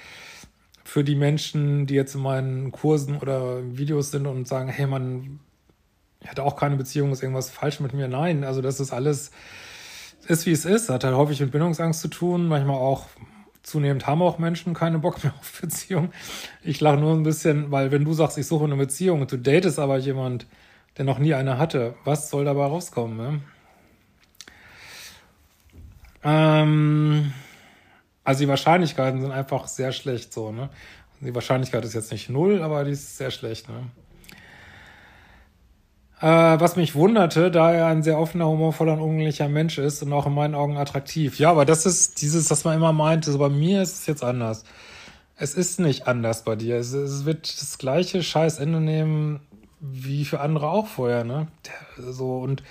für 0.86 1.04
die 1.04 1.16
Menschen, 1.16 1.88
die 1.88 1.94
jetzt 1.94 2.16
in 2.16 2.22
meinen 2.22 2.72
Kursen 2.72 3.18
oder 3.18 3.62
Videos 3.78 4.12
sind 4.12 4.26
und 4.26 4.48
sagen, 4.48 4.70
hey 4.70 4.88
man, 4.88 5.40
ich 6.22 6.30
hatte 6.30 6.44
auch 6.44 6.56
keine 6.56 6.78
Beziehung, 6.78 7.12
ist 7.12 7.22
irgendwas 7.22 7.50
falsch 7.50 7.82
mit 7.82 7.94
mir. 7.94 8.08
Nein, 8.08 8.46
also 8.46 8.62
das 8.62 8.80
ist 8.80 8.94
alles 8.94 9.32
ist 10.26 10.46
wie 10.46 10.52
es 10.52 10.64
ist, 10.64 10.90
hat 10.90 11.04
halt 11.04 11.16
häufig 11.16 11.42
mit 11.42 11.52
Bindungsangst 11.52 12.00
zu 12.00 12.08
tun, 12.08 12.48
manchmal 12.48 12.78
auch 12.78 13.08
zunehmend 13.64 14.06
haben 14.06 14.22
auch 14.22 14.38
Menschen 14.38 14.74
keine 14.74 15.00
Bock 15.00 15.24
mehr 15.24 15.34
auf 15.40 15.62
Beziehung. 15.62 16.12
Ich 16.62 16.80
lache 16.82 16.98
nur 16.98 17.14
ein 17.14 17.24
bisschen, 17.24 17.72
weil 17.72 17.92
wenn 17.92 18.06
du 18.06 18.14
sagst, 18.14 18.38
ich 18.38 18.46
suche 18.46 18.66
eine 18.66 18.76
Beziehung 18.76 19.22
und 19.22 19.32
du 19.32 19.38
datest 19.38 19.80
aber 19.80 19.98
jemand, 19.98 20.46
der 20.98 21.06
noch 21.06 21.18
nie 21.18 21.34
eine 21.34 21.58
hatte, 21.58 21.96
was 22.04 22.30
soll 22.30 22.46
dabei 22.46 22.66
rauskommen? 22.66 23.18
Ne? 23.18 23.42
Ähm, 26.24 27.34
also 28.24 28.42
die 28.42 28.48
Wahrscheinlichkeiten 28.48 29.22
sind 29.22 29.32
einfach 29.32 29.68
sehr 29.68 29.92
schlecht 29.92 30.34
so, 30.34 30.52
ne? 30.52 30.70
Die 31.20 31.34
Wahrscheinlichkeit 31.34 31.86
ist 31.86 31.94
jetzt 31.94 32.12
nicht 32.12 32.30
null, 32.30 32.62
aber 32.62 32.84
die 32.84 32.92
ist 32.92 33.18
sehr 33.18 33.32
schlecht, 33.32 33.70
ne? 33.70 33.86
Äh, 36.24 36.58
was 36.62 36.78
mich 36.78 36.96
wunderte, 36.96 37.52
da 37.52 37.74
er 37.74 37.88
ein 37.88 38.02
sehr 38.02 38.18
offener, 38.18 38.48
humorvoller 38.48 38.94
und 38.94 39.02
umgänglicher 39.02 39.50
Mensch 39.50 39.78
ist 39.78 40.02
und 40.04 40.14
auch 40.14 40.26
in 40.26 40.34
meinen 40.34 40.56
Augen 40.56 40.78
attraktiv. 40.78 41.38
Ja, 41.38 41.52
aber 41.52 41.66
das 41.66 41.86
ist 41.86 42.22
dieses, 42.22 42.50
was 42.50 42.64
man 42.64 42.78
immer 42.78 42.94
meinte. 42.94 43.30
So 43.30 43.40
bei 43.40 43.50
mir 43.50 43.82
ist 43.82 43.94
es 44.00 44.06
jetzt 44.06 44.24
anders. 44.24 44.64
Es 45.36 45.54
ist 45.54 45.82
nicht 45.82 46.08
anders 46.08 46.46
bei 46.46 46.56
dir. 46.56 46.78
Es, 46.78 46.94
es 46.94 47.26
wird 47.26 47.62
das 47.62 47.78
gleiche 47.78 48.24
scheiß 48.24 48.60
Ende 48.60 48.80
nehmen 48.80 49.42
wie 49.82 50.24
für 50.24 50.40
andere 50.40 50.70
auch 50.70 50.88
vorher, 50.88 51.26
ne? 51.26 51.48
So 51.98 52.38
und 52.38 52.64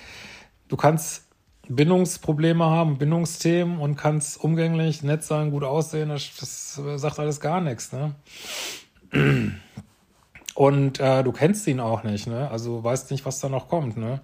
du 0.68 0.78
kannst 0.78 1.24
Bindungsprobleme 1.68 2.64
haben, 2.64 2.96
Bindungsthemen 2.96 3.80
und 3.80 3.96
kannst 3.96 4.42
umgänglich, 4.42 5.02
nett 5.02 5.24
sein, 5.24 5.50
gut 5.50 5.62
aussehen, 5.62 6.08
das, 6.08 6.30
das 6.40 6.80
sagt 7.02 7.18
alles 7.18 7.38
gar 7.38 7.60
nichts, 7.60 7.92
ne? 7.92 8.14
Und 10.54 11.00
äh, 11.00 11.22
du 11.22 11.32
kennst 11.32 11.66
ihn 11.66 11.80
auch 11.80 12.02
nicht, 12.02 12.26
ne? 12.26 12.50
Also 12.50 12.84
weißt 12.84 13.10
nicht, 13.10 13.24
was 13.24 13.40
da 13.40 13.48
noch 13.48 13.68
kommt, 13.68 13.96
ne? 13.96 14.20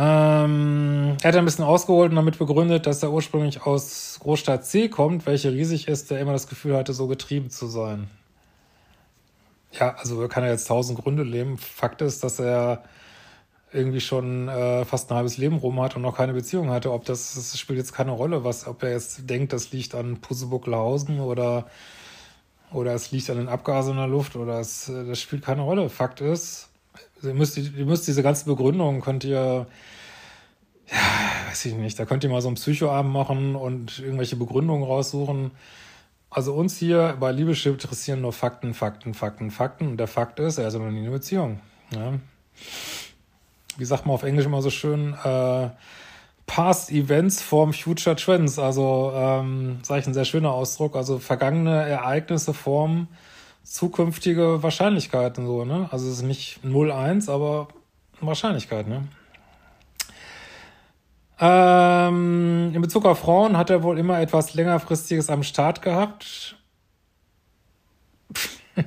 Ähm, 0.00 1.16
er 1.22 1.28
hat 1.28 1.36
ein 1.36 1.44
bisschen 1.44 1.64
ausgeholt 1.64 2.10
und 2.10 2.16
damit 2.16 2.38
begründet, 2.38 2.86
dass 2.86 3.02
er 3.02 3.10
ursprünglich 3.10 3.62
aus 3.66 4.18
Großstadt 4.20 4.64
C 4.64 4.88
kommt, 4.88 5.26
welche 5.26 5.52
riesig 5.52 5.88
ist, 5.88 6.10
der 6.10 6.20
immer 6.20 6.32
das 6.32 6.46
Gefühl 6.46 6.76
hatte, 6.76 6.92
so 6.92 7.08
getrieben 7.08 7.50
zu 7.50 7.66
sein. 7.66 8.08
Ja, 9.72 9.96
also 9.96 10.28
kann 10.28 10.44
er 10.44 10.50
jetzt 10.50 10.68
tausend 10.68 11.00
Gründe 11.02 11.24
leben. 11.24 11.58
Fakt 11.58 12.00
ist, 12.00 12.22
dass 12.22 12.38
er 12.38 12.84
irgendwie 13.72 14.00
schon 14.00 14.48
äh, 14.48 14.84
fast 14.84 15.10
ein 15.10 15.16
halbes 15.16 15.36
Leben 15.36 15.56
rum 15.56 15.80
hat 15.80 15.96
und 15.96 16.02
noch 16.02 16.16
keine 16.16 16.32
Beziehung 16.32 16.70
hatte. 16.70 16.92
Ob 16.92 17.04
das, 17.04 17.34
das 17.34 17.58
spielt 17.58 17.78
jetzt 17.78 17.92
keine 17.92 18.12
Rolle, 18.12 18.44
was, 18.44 18.66
ob 18.66 18.82
er 18.82 18.92
jetzt 18.92 19.28
denkt, 19.28 19.52
das 19.52 19.72
liegt 19.72 19.94
an 19.94 20.20
Pusebuckelhausen 20.20 21.20
oder 21.20 21.66
oder 22.72 22.94
es 22.94 23.10
liegt 23.10 23.30
an 23.30 23.38
den 23.38 23.48
Abgasen 23.48 23.92
in 23.92 23.98
der 23.98 24.06
Luft 24.06 24.36
oder 24.36 24.60
es, 24.60 24.88
äh, 24.88 25.06
das 25.06 25.20
spielt 25.20 25.44
keine 25.44 25.62
Rolle. 25.62 25.88
Fakt 25.88 26.20
ist, 26.20 26.68
ihr 27.22 27.34
müsst, 27.34 27.56
ihr 27.56 27.84
müsst 27.84 28.06
diese 28.06 28.22
ganze 28.22 28.44
Begründung 28.44 29.00
könnt 29.00 29.24
ihr, 29.24 29.66
ja, 30.90 30.98
weiß 31.48 31.66
ich 31.66 31.74
nicht, 31.74 31.98
da 31.98 32.04
könnt 32.04 32.24
ihr 32.24 32.30
mal 32.30 32.40
so 32.40 32.48
einen 32.48 32.56
Psychoabend 32.56 33.12
machen 33.12 33.54
und 33.56 33.98
irgendwelche 33.98 34.36
Begründungen 34.36 34.84
raussuchen. 34.84 35.50
Also 36.30 36.54
uns 36.54 36.76
hier 36.76 37.16
bei 37.18 37.32
Liebeschip 37.32 37.72
interessieren 37.72 38.20
nur 38.20 38.32
Fakten, 38.32 38.74
Fakten, 38.74 39.14
Fakten, 39.14 39.50
Fakten. 39.50 39.88
Und 39.88 39.96
der 39.96 40.08
Fakt 40.08 40.40
ist, 40.40 40.58
er 40.58 40.68
ist 40.68 40.74
noch 40.74 40.90
nie 40.90 40.98
in 40.98 41.04
einer 41.04 41.12
Beziehung. 41.12 41.60
Ja. 41.90 42.14
Wie 43.78 43.84
sagt 43.84 44.04
man 44.04 44.14
auf 44.14 44.24
Englisch 44.24 44.44
immer 44.44 44.60
so 44.60 44.70
schön, 44.70 45.14
äh, 45.14 45.70
Past 46.48 46.90
Events 46.90 47.40
form 47.40 47.72
Future 47.72 48.16
Trends. 48.16 48.58
Also, 48.58 49.12
ähm, 49.14 49.78
sage 49.82 50.00
ich 50.00 50.06
ein 50.08 50.14
sehr 50.14 50.24
schöner 50.24 50.50
Ausdruck. 50.50 50.96
Also 50.96 51.20
vergangene 51.20 51.88
Ereignisse 51.88 52.52
formen 52.52 53.06
zukünftige 53.68 54.62
Wahrscheinlichkeiten 54.62 55.46
so, 55.46 55.64
ne? 55.64 55.88
Also 55.92 56.08
es 56.08 56.14
ist 56.14 56.22
nicht 56.22 56.60
0-1, 56.64 57.30
aber 57.30 57.68
Wahrscheinlichkeit, 58.20 58.88
ne? 58.88 59.06
Ähm, 61.38 62.72
in 62.74 62.80
Bezug 62.80 63.04
auf 63.04 63.20
Frauen 63.20 63.56
hat 63.56 63.70
er 63.70 63.82
wohl 63.82 63.98
immer 63.98 64.20
etwas 64.20 64.54
längerfristiges 64.54 65.30
am 65.30 65.42
Start 65.42 65.82
gehabt. 65.82 66.56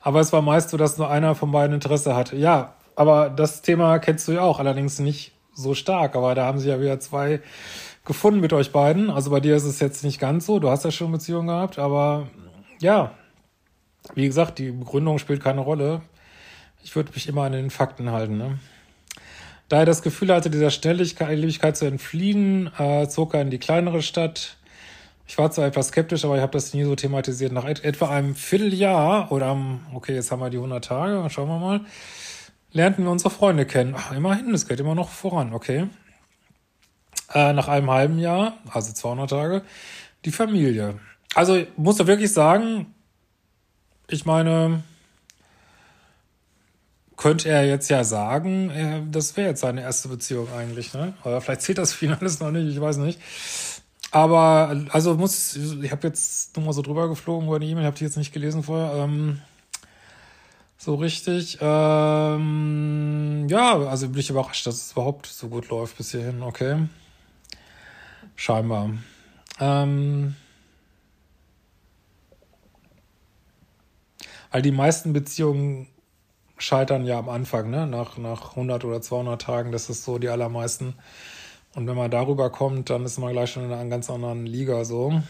aber 0.00 0.20
es 0.20 0.32
war 0.32 0.42
meist 0.42 0.70
so, 0.70 0.76
dass 0.76 0.96
nur 0.96 1.10
einer 1.10 1.34
von 1.34 1.50
beiden 1.50 1.74
Interesse 1.74 2.14
hatte. 2.14 2.36
Ja, 2.36 2.76
aber 2.96 3.28
das 3.28 3.62
Thema 3.62 3.98
kennst 3.98 4.28
du 4.28 4.32
ja 4.32 4.42
auch, 4.42 4.60
allerdings 4.60 5.00
nicht 5.00 5.33
so 5.54 5.74
stark. 5.74 6.16
Aber 6.16 6.34
da 6.34 6.46
haben 6.46 6.58
sie 6.58 6.68
ja 6.68 6.80
wieder 6.80 7.00
zwei 7.00 7.40
gefunden 8.04 8.40
mit 8.40 8.52
euch 8.52 8.72
beiden. 8.72 9.10
Also 9.10 9.30
bei 9.30 9.40
dir 9.40 9.56
ist 9.56 9.64
es 9.64 9.80
jetzt 9.80 10.04
nicht 10.04 10.20
ganz 10.20 10.46
so. 10.46 10.58
Du 10.58 10.70
hast 10.70 10.84
ja 10.84 10.90
schon 10.90 11.12
Beziehungen 11.12 11.48
gehabt, 11.48 11.78
aber 11.78 12.28
ja, 12.80 13.12
wie 14.14 14.26
gesagt, 14.26 14.58
die 14.58 14.70
Begründung 14.70 15.18
spielt 15.18 15.42
keine 15.42 15.60
Rolle. 15.60 16.02
Ich 16.82 16.94
würde 16.94 17.12
mich 17.14 17.28
immer 17.28 17.44
an 17.44 17.52
den 17.52 17.70
Fakten 17.70 18.10
halten. 18.10 18.36
Ne? 18.36 18.58
Da 19.68 19.78
er 19.78 19.86
das 19.86 20.02
Gefühl 20.02 20.32
hatte, 20.32 20.50
dieser 20.50 20.70
Schnelligkeit 20.70 21.76
zu 21.76 21.86
entfliehen, 21.86 22.70
äh, 22.78 23.08
zog 23.08 23.32
er 23.34 23.40
in 23.40 23.50
die 23.50 23.58
kleinere 23.58 24.02
Stadt. 24.02 24.58
Ich 25.26 25.38
war 25.38 25.50
zwar 25.50 25.66
etwas 25.66 25.88
skeptisch, 25.88 26.26
aber 26.26 26.36
ich 26.36 26.42
habe 26.42 26.52
das 26.52 26.74
nie 26.74 26.84
so 26.84 26.94
thematisiert. 26.94 27.52
Nach 27.52 27.64
et 27.64 27.82
etwa 27.82 28.10
einem 28.10 28.34
Vierteljahr 28.34 29.32
oder 29.32 29.46
am, 29.46 29.86
okay, 29.94 30.14
jetzt 30.14 30.30
haben 30.30 30.40
wir 30.40 30.50
die 30.50 30.58
100 30.58 30.84
Tage, 30.84 31.30
schauen 31.30 31.48
wir 31.48 31.58
mal, 31.58 31.80
lernten 32.74 33.04
wir 33.04 33.10
unsere 33.10 33.30
Freunde 33.30 33.64
kennen. 33.64 33.94
Ach, 33.96 34.12
immerhin, 34.12 34.52
es 34.52 34.68
geht 34.68 34.80
immer 34.80 34.94
noch 34.94 35.08
voran, 35.08 35.54
okay. 35.54 35.88
Äh, 37.32 37.54
nach 37.54 37.68
einem 37.68 37.90
halben 37.90 38.18
Jahr, 38.18 38.58
also 38.70 38.92
200 38.92 39.30
Tage, 39.30 39.62
die 40.26 40.32
Familie. 40.32 41.00
Also 41.34 41.64
muss 41.76 41.96
da 41.96 42.06
wirklich 42.06 42.32
sagen, 42.32 42.94
ich 44.08 44.26
meine, 44.26 44.82
könnte 47.16 47.48
er 47.48 47.64
jetzt 47.64 47.88
ja 47.88 48.04
sagen, 48.04 48.70
äh, 48.70 49.02
das 49.10 49.36
wäre 49.36 49.48
jetzt 49.48 49.60
seine 49.60 49.80
erste 49.80 50.08
Beziehung 50.08 50.48
eigentlich, 50.52 50.92
ne? 50.92 51.14
Oder 51.24 51.40
vielleicht 51.40 51.62
zählt 51.62 51.78
das 51.78 51.92
für 51.92 52.16
alles 52.20 52.40
noch 52.40 52.50
nicht, 52.50 52.68
ich 52.68 52.80
weiß 52.80 52.98
nicht. 52.98 53.20
Aber 54.10 54.84
also 54.90 55.14
muss, 55.14 55.56
ich 55.56 55.90
habe 55.90 56.06
jetzt 56.06 56.56
nur 56.56 56.66
mal 56.66 56.72
so 56.72 56.82
drüber 56.82 57.08
geflogen 57.08 57.48
über 57.48 57.58
die 57.58 57.70
E-Mail, 57.70 57.84
habe 57.84 57.96
die 57.96 58.04
jetzt 58.04 58.16
nicht 58.16 58.32
gelesen 58.32 58.62
vorher. 58.62 59.04
Ähm, 59.04 59.40
so 60.84 60.94
richtig. 60.96 61.58
Ähm, 61.60 63.46
ja, 63.48 63.78
also 63.78 64.08
bin 64.08 64.20
ich 64.20 64.30
überrascht, 64.30 64.66
dass 64.66 64.76
es 64.76 64.92
überhaupt 64.92 65.26
so 65.26 65.48
gut 65.48 65.68
läuft 65.70 65.96
bis 65.96 66.10
hierhin. 66.10 66.42
Okay. 66.42 66.86
Scheinbar. 68.36 68.90
Ähm, 69.60 70.36
weil 74.50 74.62
die 74.62 74.72
meisten 74.72 75.12
Beziehungen 75.12 75.88
scheitern 76.58 77.04
ja 77.06 77.18
am 77.18 77.28
Anfang, 77.28 77.70
ne? 77.70 77.86
Nach, 77.86 78.18
nach 78.18 78.50
100 78.50 78.84
oder 78.84 79.00
200 79.00 79.40
Tagen, 79.40 79.72
das 79.72 79.90
ist 79.90 80.04
so 80.04 80.18
die 80.18 80.28
allermeisten. 80.28 80.94
Und 81.74 81.86
wenn 81.86 81.96
man 81.96 82.10
darüber 82.10 82.50
kommt, 82.50 82.90
dann 82.90 83.04
ist 83.04 83.18
man 83.18 83.32
gleich 83.32 83.50
schon 83.52 83.64
in 83.64 83.72
einer 83.72 83.88
ganz 83.90 84.10
anderen 84.10 84.46
Liga 84.46 84.84
so. 84.84 85.22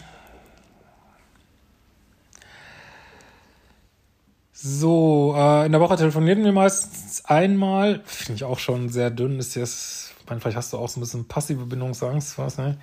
So, 4.66 5.34
äh, 5.36 5.66
in 5.66 5.72
der 5.72 5.80
Woche 5.82 5.96
telefonieren 5.96 6.42
wir 6.42 6.52
meistens 6.52 7.22
einmal. 7.26 8.00
Finde 8.06 8.36
ich 8.36 8.44
auch 8.44 8.58
schon 8.58 8.88
sehr 8.88 9.10
dünn. 9.10 9.38
Ist 9.38 9.54
jetzt, 9.56 10.14
ich 10.18 10.26
meine, 10.26 10.40
vielleicht 10.40 10.56
hast 10.56 10.72
du 10.72 10.78
auch 10.78 10.88
so 10.88 10.98
ein 10.98 11.02
bisschen 11.02 11.28
passive 11.28 11.66
Bindungsangst, 11.66 12.38
was, 12.38 12.56
ne? 12.56 12.78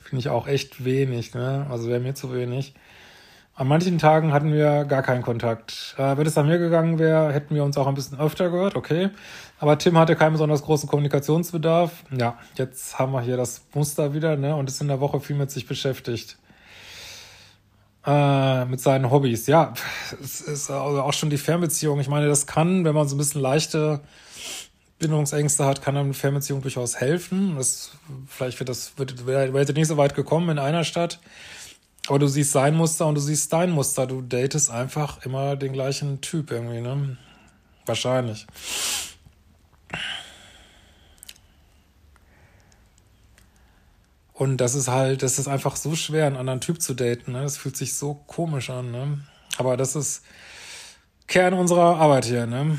Finde 0.00 0.20
ich 0.20 0.28
auch 0.28 0.46
echt 0.46 0.84
wenig, 0.84 1.32
ne? 1.32 1.66
Also 1.70 1.88
wäre 1.88 1.98
mir 1.98 2.14
zu 2.14 2.34
wenig. 2.34 2.74
An 3.54 3.68
manchen 3.68 3.96
Tagen 3.96 4.34
hatten 4.34 4.52
wir 4.52 4.84
gar 4.84 5.00
keinen 5.00 5.22
Kontakt. 5.22 5.94
Äh, 5.96 6.18
wenn 6.18 6.26
es 6.26 6.36
an 6.36 6.46
mir 6.46 6.58
gegangen 6.58 6.98
wäre, 6.98 7.32
hätten 7.32 7.54
wir 7.54 7.64
uns 7.64 7.78
auch 7.78 7.86
ein 7.86 7.94
bisschen 7.94 8.20
öfter 8.20 8.50
gehört, 8.50 8.76
okay. 8.76 9.08
Aber 9.58 9.78
Tim 9.78 9.96
hatte 9.96 10.16
keinen 10.16 10.32
besonders 10.32 10.62
großen 10.62 10.90
Kommunikationsbedarf. 10.90 12.04
Ja, 12.14 12.36
jetzt 12.56 12.98
haben 12.98 13.12
wir 13.12 13.22
hier 13.22 13.38
das 13.38 13.62
Muster 13.72 14.12
wieder, 14.12 14.36
ne? 14.36 14.54
Und 14.54 14.68
ist 14.68 14.82
in 14.82 14.88
der 14.88 15.00
Woche 15.00 15.20
viel 15.20 15.36
mit 15.36 15.50
sich 15.50 15.66
beschäftigt 15.66 16.36
äh, 18.06 18.64
mit 18.66 18.80
seinen 18.80 19.10
Hobbys. 19.10 19.46
Ja, 19.46 19.74
es 20.22 20.40
ist 20.40 20.70
also 20.70 21.02
auch 21.02 21.12
schon 21.12 21.30
die 21.30 21.38
Fernbeziehung. 21.38 22.00
Ich 22.00 22.08
meine, 22.08 22.28
das 22.28 22.46
kann, 22.46 22.84
wenn 22.84 22.94
man 22.94 23.08
so 23.08 23.14
ein 23.14 23.18
bisschen 23.18 23.40
leichte 23.40 24.00
Bindungsängste 24.98 25.64
hat, 25.64 25.82
kann 25.82 25.96
eine 25.96 26.14
Fernbeziehung 26.14 26.62
durchaus 26.62 26.96
helfen. 26.96 27.56
Das, 27.56 27.92
vielleicht 28.28 28.60
wird 28.60 28.68
das, 28.68 28.96
wird, 28.96 29.26
wäre 29.26 29.72
nicht 29.72 29.88
so 29.88 29.96
weit 29.96 30.14
gekommen 30.14 30.50
in 30.50 30.58
einer 30.58 30.84
Stadt. 30.84 31.20
Aber 32.06 32.18
du 32.18 32.28
siehst 32.28 32.52
sein 32.52 32.76
Muster 32.76 33.06
und 33.06 33.14
du 33.14 33.20
siehst 33.20 33.52
dein 33.52 33.70
Muster. 33.70 34.06
Du 34.06 34.20
datest 34.20 34.70
einfach 34.70 35.24
immer 35.24 35.56
den 35.56 35.72
gleichen 35.72 36.20
Typ 36.20 36.50
irgendwie, 36.50 36.80
ne? 36.80 37.16
Wahrscheinlich. 37.86 38.46
Und 44.34 44.56
das 44.56 44.74
ist 44.74 44.88
halt, 44.88 45.22
das 45.22 45.38
ist 45.38 45.46
einfach 45.46 45.76
so 45.76 45.94
schwer, 45.94 46.26
einen 46.26 46.36
anderen 46.36 46.60
Typ 46.60 46.82
zu 46.82 46.94
daten. 46.94 47.32
Ne? 47.32 47.42
Das 47.42 47.56
fühlt 47.56 47.76
sich 47.76 47.94
so 47.94 48.14
komisch 48.26 48.68
an. 48.68 48.90
Ne? 48.90 49.20
Aber 49.58 49.76
das 49.76 49.94
ist 49.94 50.24
Kern 51.28 51.54
unserer 51.54 51.96
Arbeit 51.96 52.24
hier. 52.24 52.46
Ne? 52.46 52.78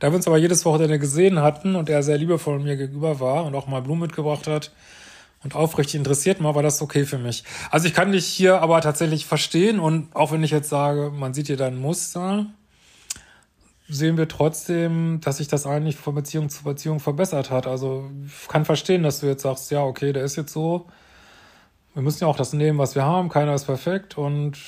Da 0.00 0.10
wir 0.10 0.16
uns 0.16 0.26
aber 0.26 0.36
jedes 0.36 0.64
Wochenende 0.64 0.98
gesehen 0.98 1.40
hatten 1.40 1.76
und 1.76 1.88
er 1.88 2.02
sehr 2.02 2.18
liebevoll 2.18 2.58
mir 2.58 2.76
gegenüber 2.76 3.20
war 3.20 3.44
und 3.44 3.54
auch 3.54 3.68
mal 3.68 3.82
Blumen 3.82 4.02
mitgebracht 4.02 4.48
hat 4.48 4.72
und 5.44 5.54
aufrichtig 5.54 5.94
interessiert 5.94 6.42
war, 6.42 6.56
war 6.56 6.64
das 6.64 6.82
okay 6.82 7.04
für 7.04 7.18
mich. 7.18 7.44
Also 7.70 7.86
ich 7.86 7.94
kann 7.94 8.10
dich 8.10 8.26
hier 8.26 8.60
aber 8.62 8.80
tatsächlich 8.80 9.26
verstehen 9.26 9.78
und 9.78 10.14
auch 10.16 10.32
wenn 10.32 10.42
ich 10.42 10.50
jetzt 10.50 10.70
sage, 10.70 11.12
man 11.14 11.34
sieht 11.34 11.46
hier 11.46 11.56
dein 11.56 11.78
Muster, 11.78 12.46
sehen 13.88 14.16
wir 14.16 14.28
trotzdem, 14.28 15.20
dass 15.20 15.38
sich 15.38 15.48
das 15.48 15.66
eigentlich 15.66 15.96
von 15.96 16.14
Beziehung 16.14 16.48
zu 16.48 16.64
Beziehung 16.64 17.00
verbessert 17.00 17.50
hat. 17.50 17.66
Also 17.66 18.10
ich 18.26 18.48
kann 18.48 18.64
verstehen, 18.64 19.02
dass 19.02 19.20
du 19.20 19.26
jetzt 19.26 19.42
sagst, 19.42 19.70
ja, 19.70 19.82
okay, 19.82 20.12
der 20.12 20.24
ist 20.24 20.36
jetzt 20.36 20.52
so. 20.52 20.86
Wir 21.92 22.02
müssen 22.02 22.24
ja 22.24 22.28
auch 22.28 22.36
das 22.36 22.52
nehmen, 22.52 22.78
was 22.78 22.94
wir 22.94 23.04
haben. 23.04 23.28
Keiner 23.28 23.54
ist 23.54 23.66
perfekt 23.66 24.18
und 24.18 24.58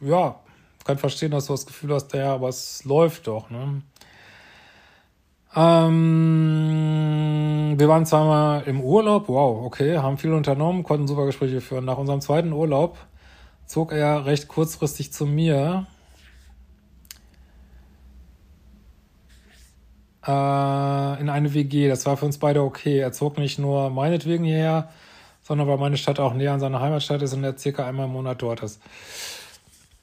ja, 0.00 0.40
kann 0.84 0.98
verstehen, 0.98 1.30
dass 1.32 1.46
du 1.46 1.52
das 1.52 1.66
Gefühl 1.66 1.94
hast, 1.94 2.12
ja, 2.14 2.34
aber 2.34 2.48
es 2.48 2.84
läuft 2.84 3.26
doch. 3.26 3.50
Ne? 3.50 3.82
Ähm, 5.54 6.94
wir 7.76 7.88
waren 7.88 8.06
zweimal 8.06 8.62
im 8.66 8.80
Urlaub, 8.80 9.28
wow, 9.28 9.64
okay, 9.64 9.98
haben 9.98 10.18
viel 10.18 10.32
unternommen, 10.32 10.84
konnten 10.84 11.08
super 11.08 11.26
Gespräche 11.26 11.60
führen. 11.60 11.84
Nach 11.84 11.98
unserem 11.98 12.20
zweiten 12.20 12.52
Urlaub 12.52 12.96
zog 13.66 13.92
er 13.92 14.24
recht 14.26 14.48
kurzfristig 14.48 15.12
zu 15.12 15.26
mir. 15.26 15.86
In 20.22 21.30
eine 21.30 21.54
WG. 21.54 21.88
Das 21.88 22.04
war 22.06 22.16
für 22.16 22.26
uns 22.26 22.38
beide 22.38 22.62
okay. 22.62 22.98
Er 22.98 23.12
zog 23.12 23.38
nicht 23.38 23.58
nur 23.58 23.90
meinetwegen 23.90 24.44
hierher, 24.44 24.90
sondern 25.42 25.66
weil 25.66 25.78
meine 25.78 25.96
Stadt 25.96 26.20
auch 26.20 26.34
näher 26.34 26.52
an 26.52 26.60
seiner 26.60 26.80
Heimatstadt 26.80 27.22
ist 27.22 27.32
und 27.32 27.42
er 27.42 27.56
circa 27.56 27.86
einmal 27.86 28.06
im 28.06 28.12
Monat 28.12 28.42
dort 28.42 28.62
ist. 28.62 28.80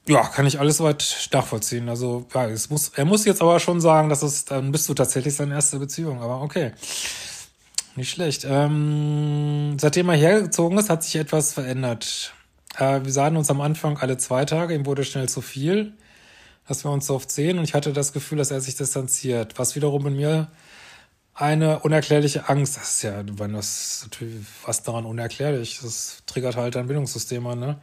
Ja, 0.08 0.22
kann 0.22 0.46
ich 0.46 0.58
alles 0.58 0.78
soweit 0.78 1.28
nachvollziehen. 1.32 1.88
Also, 1.88 2.26
ja, 2.34 2.46
es 2.46 2.70
muss, 2.70 2.88
er 2.88 3.04
muss 3.04 3.26
jetzt 3.26 3.42
aber 3.42 3.60
schon 3.60 3.80
sagen, 3.80 4.08
dass 4.08 4.22
es, 4.22 4.46
dann 4.46 4.72
bist 4.72 4.88
du 4.88 4.94
tatsächlich 4.94 5.34
seine 5.34 5.54
erste 5.54 5.78
Beziehung. 5.78 6.22
Aber 6.22 6.40
okay. 6.40 6.72
Nicht 7.94 8.10
schlecht. 8.10 8.46
Ähm, 8.48 9.76
seitdem 9.78 10.08
er 10.08 10.16
hergezogen 10.16 10.78
ist, 10.78 10.88
hat 10.88 11.02
sich 11.02 11.16
etwas 11.16 11.52
verändert. 11.52 12.32
Äh, 12.76 13.04
wir 13.04 13.12
sahen 13.12 13.36
uns 13.36 13.50
am 13.50 13.60
Anfang 13.60 13.98
alle 13.98 14.16
zwei 14.16 14.44
Tage, 14.44 14.74
ihm 14.74 14.86
wurde 14.86 15.04
schnell 15.04 15.28
zu 15.28 15.40
viel, 15.40 15.92
dass 16.68 16.84
wir 16.84 16.90
uns 16.90 17.06
so 17.06 17.14
oft 17.14 17.30
sehen 17.30 17.58
und 17.58 17.64
ich 17.64 17.74
hatte 17.74 17.92
das 17.92 18.12
Gefühl, 18.12 18.38
dass 18.38 18.50
er 18.50 18.60
sich 18.60 18.76
distanziert, 18.76 19.58
was 19.58 19.74
wiederum 19.74 20.06
in 20.06 20.16
mir 20.16 20.48
eine 21.34 21.78
unerklärliche 21.80 22.48
Angst, 22.48 22.76
das 22.76 22.96
ist 22.96 23.02
ja, 23.02 23.22
wenn 23.38 23.54
das 23.54 24.00
natürlich 24.02 24.44
was 24.64 24.82
daran 24.82 25.06
unerklärlich, 25.06 25.78
das 25.82 26.22
triggert 26.26 26.56
halt 26.56 26.74
dein 26.74 26.86
Bildungssystem 26.88 27.46
an, 27.46 27.60
ne? 27.60 27.80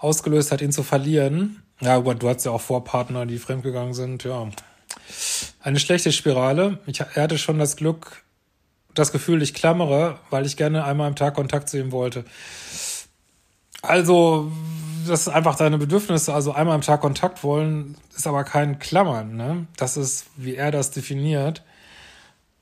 ausgelöst 0.00 0.50
hat, 0.50 0.60
ihn 0.60 0.72
zu 0.72 0.82
verlieren. 0.82 1.62
Ja, 1.80 1.96
aber 1.96 2.14
du 2.14 2.28
hattest 2.28 2.46
ja 2.46 2.52
auch 2.52 2.60
Vorpartner, 2.60 3.26
die 3.26 3.38
fremdgegangen 3.38 3.94
sind, 3.94 4.24
ja. 4.24 4.48
Eine 5.62 5.78
schlechte 5.78 6.10
Spirale. 6.10 6.78
Ich, 6.86 7.00
er 7.00 7.22
hatte 7.22 7.38
schon 7.38 7.58
das 7.58 7.76
Glück, 7.76 8.24
das 8.94 9.12
Gefühl, 9.12 9.42
ich 9.42 9.54
klammere, 9.54 10.18
weil 10.30 10.46
ich 10.46 10.56
gerne 10.56 10.84
einmal 10.84 11.06
am 11.06 11.16
Tag 11.16 11.34
Kontakt 11.34 11.68
zu 11.68 11.78
ihm 11.78 11.92
wollte. 11.92 12.24
Also, 13.82 14.50
das 15.06 15.22
ist 15.22 15.28
einfach 15.28 15.56
deine 15.56 15.78
Bedürfnisse. 15.78 16.34
Also 16.34 16.52
einmal 16.52 16.74
am 16.74 16.82
Tag 16.82 17.00
Kontakt 17.00 17.42
wollen, 17.42 17.96
ist 18.16 18.26
aber 18.26 18.44
kein 18.44 18.78
Klammern, 18.78 19.36
ne? 19.36 19.66
Das 19.76 19.96
ist, 19.96 20.26
wie 20.36 20.54
er 20.56 20.70
das 20.70 20.90
definiert. 20.90 21.62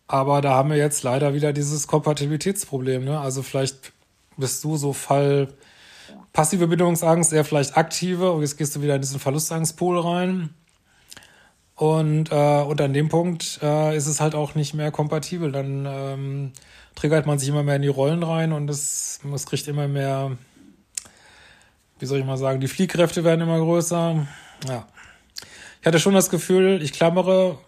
Aber 0.07 0.41
da 0.41 0.55
haben 0.55 0.71
wir 0.71 0.77
jetzt 0.77 1.03
leider 1.03 1.35
wieder 1.35 1.53
dieses 1.53 1.87
Kompatibilitätsproblem, 1.87 3.05
ne? 3.05 3.21
Also 3.21 3.43
vielleicht 3.43 3.93
bist 4.37 4.65
du 4.65 4.77
so 4.77 4.93
Fall 4.93 5.49
passive 6.33 6.69
Bindungsangst, 6.69 7.33
eher 7.33 7.45
vielleicht 7.45 7.77
aktive. 7.77 8.33
Und 8.33 8.43
jetzt 8.43 8.57
gehst 8.57 8.75
du 8.77 8.83
wieder 8.83 8.95
in 8.95 9.03
diesen 9.03 9.21
Verlustangstpool 9.21 9.99
rein. 10.01 10.51
Und, 11.75 12.33
äh, 12.33 12.63
und 12.63 12.81
an 12.81 12.93
dem 12.93 13.09
Punkt 13.09 13.61
äh, 13.63 13.97
ist 13.97 14.07
es 14.07 14.21
halt 14.21 14.35
auch 14.35 14.55
nicht 14.55 14.75
mehr 14.75 14.91
kompatibel. 14.91 15.53
Dann 15.53 15.87
ähm, 15.87 16.53
triggert 16.95 17.27
man 17.27 17.39
sich 17.39 17.49
immer 17.49 17.63
mehr 17.63 17.77
in 17.77 17.83
die 17.83 17.89
Rollen 17.89 18.23
rein 18.23 18.53
und 18.53 18.69
es, 18.69 19.21
es 19.33 19.47
kriegt 19.47 19.69
immer 19.69 19.87
mehr, 19.87 20.37
wie 21.99 22.07
soll 22.07 22.19
ich 22.19 22.25
mal 22.25 22.37
sagen, 22.37 22.61
die 22.61 22.69
Fliehkräfte 22.69 23.25
werden 23.25 23.40
immer 23.40 23.59
größer. 23.59 24.26
Ja. 24.69 24.87
Ich 25.81 25.87
hatte 25.87 26.00
schon 26.00 26.14
das 26.14 26.31
Gefühl, 26.31 26.83
ich 26.83 26.93
klammere, 26.93 27.59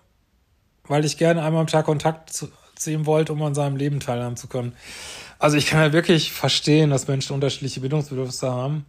weil 0.84 1.04
ich 1.04 1.16
gerne 1.16 1.42
einmal 1.42 1.60
am 1.60 1.66
Tag 1.66 1.86
Kontakt 1.86 2.32
zu, 2.32 2.48
zu 2.74 2.90
ihm 2.90 3.06
wollte, 3.06 3.32
um 3.32 3.42
an 3.42 3.54
seinem 3.54 3.76
Leben 3.76 4.00
teilhaben 4.00 4.36
zu 4.36 4.48
können. 4.48 4.74
Also 5.38 5.56
ich 5.56 5.66
kann 5.66 5.80
ja 5.80 5.92
wirklich 5.92 6.32
verstehen, 6.32 6.90
dass 6.90 7.08
Menschen 7.08 7.34
unterschiedliche 7.34 7.80
Bildungsbedürfnisse 7.80 8.50
haben. 8.50 8.84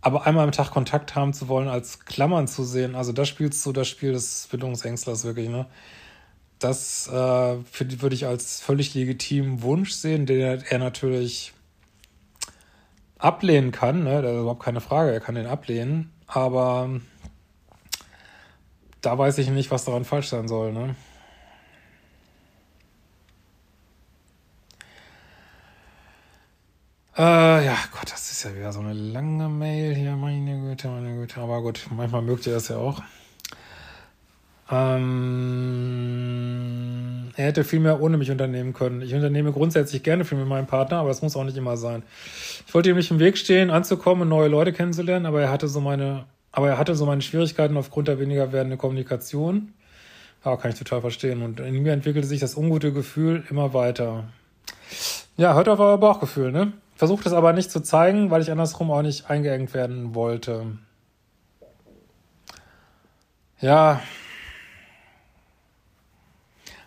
Aber 0.00 0.26
einmal 0.26 0.44
am 0.44 0.52
Tag 0.52 0.70
Kontakt 0.70 1.14
haben 1.14 1.34
zu 1.34 1.48
wollen, 1.48 1.68
als 1.68 2.06
Klammern 2.06 2.48
zu 2.48 2.64
sehen, 2.64 2.94
also 2.94 3.12
da 3.12 3.26
spielst 3.26 3.64
du 3.66 3.72
das 3.72 3.86
Spiel 3.86 4.12
des 4.12 4.48
Bildungsängstlers 4.50 5.24
wirklich, 5.24 5.50
ne? 5.50 5.66
Das 6.58 7.06
äh, 7.08 7.12
würde 7.12 8.14
ich 8.14 8.26
als 8.26 8.60
völlig 8.60 8.94
legitimen 8.94 9.62
Wunsch 9.62 9.92
sehen, 9.92 10.26
den 10.26 10.62
er 10.62 10.78
natürlich 10.78 11.54
ablehnen 13.20 13.72
kann, 13.72 14.04
ne? 14.04 14.22
Das 14.22 14.32
ist 14.32 14.40
überhaupt 14.40 14.62
keine 14.62 14.80
Frage, 14.80 15.12
er 15.12 15.20
kann 15.20 15.34
den 15.34 15.46
ablehnen, 15.46 16.12
aber 16.26 16.90
da 19.00 19.16
weiß 19.16 19.38
ich 19.38 19.50
nicht, 19.50 19.70
was 19.70 19.84
daran 19.84 20.04
falsch 20.04 20.28
sein 20.28 20.48
soll, 20.48 20.72
ne? 20.72 20.94
Äh, 27.20 27.66
ja, 27.66 27.76
Gott, 27.92 28.10
das 28.10 28.30
ist 28.30 28.44
ja 28.44 28.54
wieder 28.54 28.72
so 28.72 28.80
eine 28.80 28.94
lange 28.94 29.48
Mail 29.48 29.94
hier, 29.94 30.16
meine 30.16 30.58
Güte, 30.60 30.88
meine 30.88 31.14
Güte. 31.16 31.40
Aber 31.40 31.60
gut, 31.60 31.86
manchmal 31.90 32.22
mögt 32.22 32.46
ihr 32.46 32.54
das 32.54 32.68
ja 32.68 32.78
auch. 32.78 33.02
Ähm, 34.70 35.90
er 37.36 37.46
hätte 37.46 37.64
viel 37.64 37.80
mehr 37.80 38.00
ohne 38.00 38.16
mich 38.16 38.30
unternehmen 38.30 38.72
können. 38.72 39.02
Ich 39.02 39.14
unternehme 39.14 39.52
grundsätzlich 39.52 40.02
gerne 40.02 40.24
viel 40.24 40.38
mit 40.38 40.46
meinem 40.46 40.66
Partner, 40.66 40.98
aber 40.98 41.08
das 41.08 41.22
muss 41.22 41.36
auch 41.36 41.44
nicht 41.44 41.56
immer 41.56 41.76
sein. 41.76 42.02
Ich 42.66 42.74
wollte 42.74 42.90
ihm 42.90 42.96
nicht 42.96 43.10
im 43.10 43.18
Weg 43.18 43.38
stehen, 43.38 43.70
anzukommen 43.70 44.22
und 44.22 44.28
neue 44.28 44.48
Leute 44.48 44.72
kennenzulernen, 44.72 45.26
aber 45.26 45.42
er 45.42 45.50
hatte 45.50 45.68
so 45.68 45.80
meine, 45.80 46.24
aber 46.52 46.68
er 46.68 46.78
hatte 46.78 46.94
so 46.94 47.06
meine 47.06 47.22
Schwierigkeiten 47.22 47.76
aufgrund 47.76 48.08
der 48.08 48.18
weniger 48.18 48.52
werdenden 48.52 48.78
Kommunikation. 48.78 49.72
Ja, 50.44 50.56
kann 50.56 50.70
ich 50.70 50.78
total 50.78 51.00
verstehen. 51.02 51.42
Und 51.42 51.60
in 51.60 51.82
mir 51.82 51.92
entwickelte 51.92 52.26
sich 52.26 52.40
das 52.40 52.56
ungute 52.56 52.92
Gefühl 52.92 53.44
immer 53.50 53.74
weiter. 53.74 54.24
Ja, 55.36 55.54
hört 55.54 55.68
auf 55.68 55.78
euer 55.78 55.98
Bauchgefühl, 55.98 56.52
ne? 56.52 56.72
Versuche 56.96 57.24
das 57.24 57.32
aber 57.32 57.52
nicht 57.52 57.70
zu 57.70 57.80
zeigen, 57.80 58.30
weil 58.30 58.42
ich 58.42 58.50
andersrum 58.50 58.90
auch 58.90 59.02
nicht 59.02 59.30
eingeengt 59.30 59.72
werden 59.72 60.14
wollte. 60.14 60.66
Ja. 63.60 64.02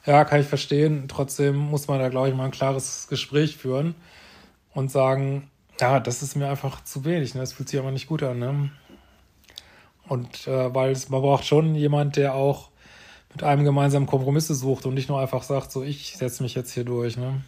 Ja, 0.06 0.26
kann 0.26 0.42
ich 0.42 0.48
verstehen. 0.48 1.06
Trotzdem 1.08 1.56
muss 1.56 1.88
man 1.88 2.00
da, 2.00 2.10
glaube 2.10 2.30
ich, 2.30 2.36
mal 2.36 2.46
ein 2.46 2.52
klares 2.52 3.08
Gespräch 3.08 3.58
führen 3.58 3.96
und 4.74 4.92
sagen, 4.92 5.50
ja, 5.80 6.00
das 6.00 6.22
ist 6.22 6.36
mir 6.36 6.50
einfach 6.50 6.84
zu 6.84 7.06
wenig. 7.06 7.34
Ne? 7.36 7.42
Das 7.42 7.54
fühlt 7.54 7.70
sich 7.70 7.80
aber 7.80 7.92
nicht 7.92 8.08
gut 8.08 8.22
an. 8.24 8.40
Ne? 8.40 8.70
Und 10.08 10.48
äh, 10.48 10.74
weil 10.74 10.92
es, 10.92 11.10
man 11.10 11.22
braucht 11.22 11.46
schon 11.46 11.76
jemand, 11.76 12.18
der 12.18 12.36
auch 12.36 12.70
mit 13.32 13.44
einem 13.44 13.64
gemeinsamen 13.64 14.06
Kompromisse 14.06 14.54
sucht 14.54 14.86
und 14.86 14.94
nicht 14.94 15.10
nur 15.10 15.20
einfach 15.20 15.44
sagt, 15.44 15.72
so 15.72 15.84
ich 15.84 16.16
setze 16.18 16.44
mich 16.44 16.54
jetzt 16.54 16.74
hier 16.74 16.84
durch. 16.84 17.18
Ne? 17.18 17.42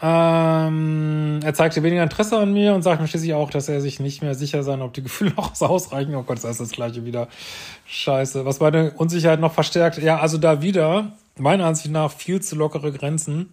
Ähm, 0.00 1.40
er 1.42 1.54
zeigte 1.54 1.82
weniger 1.82 2.04
Interesse 2.04 2.38
an 2.38 2.52
mir 2.52 2.74
und 2.74 2.82
sagte 2.82 3.02
mir 3.02 3.08
schließlich 3.08 3.34
auch, 3.34 3.50
dass 3.50 3.68
er 3.68 3.80
sich 3.80 3.98
nicht 3.98 4.22
mehr 4.22 4.36
sicher 4.36 4.62
sein, 4.62 4.80
ob 4.80 4.94
die 4.94 5.02
Gefühle 5.02 5.32
noch 5.36 5.60
ausreichen. 5.60 6.14
Oh 6.14 6.22
Gott, 6.22 6.38
das 6.38 6.52
ist 6.52 6.60
das 6.60 6.70
gleiche 6.70 7.04
wieder. 7.04 7.28
Scheiße. 7.86 8.44
Was 8.44 8.60
meine 8.60 8.92
Unsicherheit 8.92 9.40
noch 9.40 9.52
verstärkt. 9.52 9.98
Ja, 9.98 10.20
also 10.20 10.38
da 10.38 10.62
wieder, 10.62 11.12
meiner 11.36 11.66
Ansicht 11.66 11.90
nach, 11.90 12.12
viel 12.12 12.40
zu 12.40 12.54
lockere 12.54 12.92
Grenzen. 12.92 13.52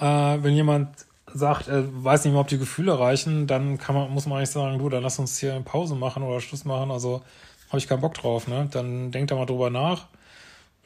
Äh, 0.00 0.04
wenn 0.04 0.54
jemand 0.54 0.88
sagt, 1.32 1.68
er 1.68 1.84
weiß 2.04 2.24
nicht 2.24 2.32
mehr, 2.32 2.40
ob 2.40 2.48
die 2.48 2.58
Gefühle 2.58 2.98
reichen, 2.98 3.46
dann 3.46 3.78
kann 3.78 3.94
man, 3.94 4.10
muss 4.10 4.26
man 4.26 4.38
eigentlich 4.38 4.50
sagen, 4.50 4.78
du, 4.80 4.88
dann 4.88 5.04
lass 5.04 5.20
uns 5.20 5.38
hier 5.38 5.60
Pause 5.64 5.94
machen 5.94 6.24
oder 6.24 6.40
Schluss 6.40 6.64
machen. 6.64 6.90
Also 6.90 7.22
habe 7.68 7.78
ich 7.78 7.86
keinen 7.86 8.00
Bock 8.00 8.14
drauf, 8.14 8.48
ne? 8.48 8.68
Dann 8.72 9.12
denkt 9.12 9.30
da 9.30 9.36
mal 9.36 9.46
drüber 9.46 9.70
nach. 9.70 10.06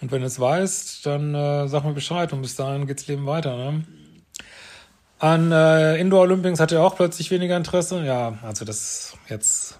Und 0.03 0.13
wenn 0.13 0.23
es 0.23 0.39
weiß, 0.39 1.01
dann 1.03 1.35
äh, 1.35 1.67
sag 1.67 1.85
mir 1.85 1.95
Bescheid 1.95 2.31
und 2.35 2.43
bis 2.43 2.57
dahin 2.57 2.87
geht's 2.87 3.07
Leben 3.07 3.25
weiter, 3.25 3.57
ne? 3.57 3.85
An 5.25 5.53
äh, 5.53 5.97
Indoor 5.97 6.21
Olympics 6.21 6.61
hatte 6.61 6.75
er 6.75 6.83
auch 6.83 6.97
plötzlich 6.97 7.31
weniger 7.31 7.57
Interesse. 7.57 8.05
Ja, 8.05 8.37
also 8.43 8.67
das 8.67 9.15
jetzt 9.31 9.79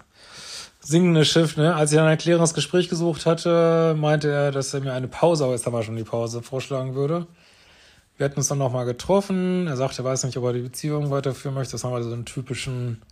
singende 0.79 1.23
Schiff, 1.23 1.55
ne? 1.55 1.75
Als 1.75 1.91
ich 1.91 1.99
ein 1.99 2.07
Erklärungsgespräch 2.07 2.89
gesucht 2.89 3.27
hatte, 3.27 3.95
meinte 3.95 4.31
er, 4.31 4.51
dass 4.51 4.73
er 4.73 4.81
mir 4.81 4.93
eine 4.93 5.07
Pause, 5.07 5.43
aber 5.43 5.53
jetzt 5.53 5.67
haben 5.67 5.73
wir 5.73 5.83
schon 5.83 5.97
die 5.97 6.03
Pause, 6.03 6.41
vorschlagen 6.41 6.95
würde. 6.95 7.27
Wir 8.17 8.25
hatten 8.25 8.37
uns 8.37 8.47
dann 8.47 8.57
nochmal 8.57 8.85
getroffen. 8.85 9.67
Er 9.67 9.77
sagte, 9.77 10.01
er 10.01 10.05
weiß 10.05 10.23
nicht, 10.23 10.35
ob 10.35 10.45
er 10.45 10.53
die 10.53 10.61
Beziehung 10.61 11.11
weiterführen 11.11 11.53
möchte. 11.53 11.73
Das 11.73 11.83
haben 11.83 11.93
wir 11.93 12.01
so 12.01 12.11
einen 12.11 12.25
typischen 12.25 13.03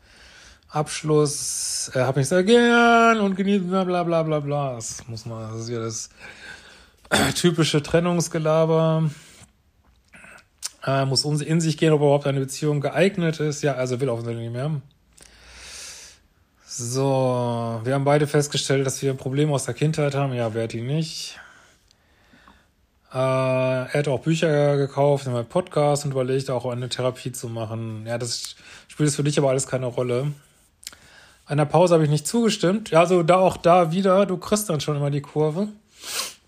Abschluss. 0.70 1.92
Er 1.94 2.08
hat 2.08 2.16
mich 2.16 2.30
sehr 2.30 2.44
gern 2.44 3.20
und 3.20 3.36
genießt 3.36 3.70
bla 3.70 3.84
bla 3.84 4.02
bla 4.02 4.24
bla 4.24 4.40
bla. 4.40 4.74
Das 4.74 5.08
muss 5.08 5.28
man, 5.28 5.52
das 5.52 5.62
ist 5.62 5.70
ja 5.70 5.80
das 5.80 6.10
typische 7.36 7.84
Trennungsgelaber. 7.84 9.12
Äh, 10.86 11.06
muss 11.06 11.24
in 11.24 11.62
sich 11.62 11.78
gehen, 11.78 11.94
ob 11.94 12.02
überhaupt 12.02 12.28
eine 12.28 12.40
Beziehung 12.40 12.82
geeignet 12.82 13.40
ist. 13.40 13.64
Ja, 13.64 13.76
also 13.76 14.02
will 14.02 14.10
offensichtlich 14.10 14.50
nicht 14.50 14.54
mehr. 14.54 14.82
So, 16.66 17.82
wir 17.84 17.94
haben 17.94 18.04
beide 18.04 18.28
festgestellt, 18.28 18.86
dass 18.86 19.02
wir 19.02 19.12
ein 19.12 19.18
Problem 19.18 19.54
aus 19.54 19.66
der 19.66 19.76
Kindheit 19.76 20.16
haben. 20.16 20.34
Ja, 20.34 20.54
wer 20.54 20.64
hat 20.64 20.74
die 20.74 20.82
nicht? 20.82 21.40
Äh, 23.14 23.18
er 23.18 23.94
hat 23.94 24.08
auch 24.08 24.22
Bücher 24.22 24.76
gekauft, 24.76 25.28
einen 25.28 25.46
Podcast 25.46 26.04
und 26.04 26.12
überlegt 26.12 26.50
auch 26.50 26.66
eine 26.66 26.90
Therapie 26.90 27.32
zu 27.32 27.48
machen. 27.48 28.06
Ja, 28.08 28.18
das 28.18 28.56
spielt 28.88 29.12
für 29.12 29.24
dich 29.24 29.38
aber 29.38 29.52
alles 29.52 29.68
keine 29.68 29.86
Rolle. 29.86 30.32
An 31.46 31.58
der 31.60 31.66
Pause 31.66 31.94
habe 31.94 32.06
ich 32.06 32.10
nicht 32.10 32.26
zugestimmt. 32.26 32.90
Ja, 32.90 33.06
so 33.06 33.22
da 33.22 33.38
auch 33.38 33.58
da 33.58 33.92
wieder, 33.92 34.26
du 34.26 34.38
kriegst 34.38 34.70
dann 34.70 34.82
schon 34.82 34.98
immer 34.98 35.12
die 35.12 35.22
Kurve. 35.22 35.68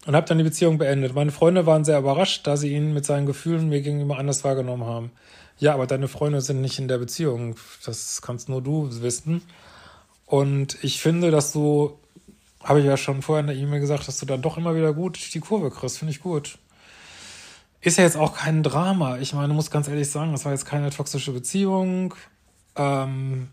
Und 0.05 0.15
habe 0.15 0.27
dann 0.27 0.37
die 0.37 0.43
Beziehung 0.43 0.77
beendet. 0.77 1.15
Meine 1.15 1.31
Freunde 1.31 1.65
waren 1.65 1.83
sehr 1.83 1.97
überrascht, 1.97 2.45
da 2.45 2.57
sie 2.57 2.73
ihn 2.73 2.93
mit 2.93 3.05
seinen 3.05 3.25
Gefühlen 3.25 3.69
mir 3.69 3.81
gegenüber 3.81 4.19
anders 4.19 4.43
wahrgenommen 4.43 4.85
haben. 4.85 5.11
Ja, 5.57 5.73
aber 5.73 5.87
deine 5.87 6.07
Freunde 6.07 6.41
sind 6.41 6.61
nicht 6.61 6.77
in 6.77 6.87
der 6.87 6.99
Beziehung. 6.99 7.55
Das 7.85 8.21
kannst 8.21 8.49
nur 8.49 8.61
du 8.61 8.89
wissen. 9.01 9.41
Und 10.25 10.77
ich 10.83 11.01
finde, 11.01 11.31
dass 11.31 11.53
du, 11.53 11.97
habe 12.63 12.79
ich 12.79 12.85
ja 12.85 12.97
schon 12.97 13.21
vorher 13.21 13.41
in 13.41 13.47
der 13.47 13.55
E-Mail 13.55 13.79
gesagt, 13.79 14.07
dass 14.07 14.19
du 14.19 14.25
dann 14.25 14.41
doch 14.41 14.57
immer 14.57 14.75
wieder 14.75 14.93
gut 14.93 15.33
die 15.33 15.39
Kurve 15.39 15.71
kriegst. 15.71 15.97
Finde 15.97 16.11
ich 16.11 16.21
gut. 16.21 16.59
Ist 17.81 17.97
ja 17.97 18.03
jetzt 18.03 18.17
auch 18.17 18.35
kein 18.35 18.63
Drama. 18.63 19.17
Ich 19.17 19.33
meine, 19.33 19.53
muss 19.53 19.71
ganz 19.71 19.87
ehrlich 19.87 20.09
sagen, 20.09 20.31
das 20.31 20.45
war 20.45 20.51
jetzt 20.51 20.65
keine 20.65 20.89
toxische 20.89 21.31
Beziehung. 21.31 22.13
Ähm, 22.75 23.49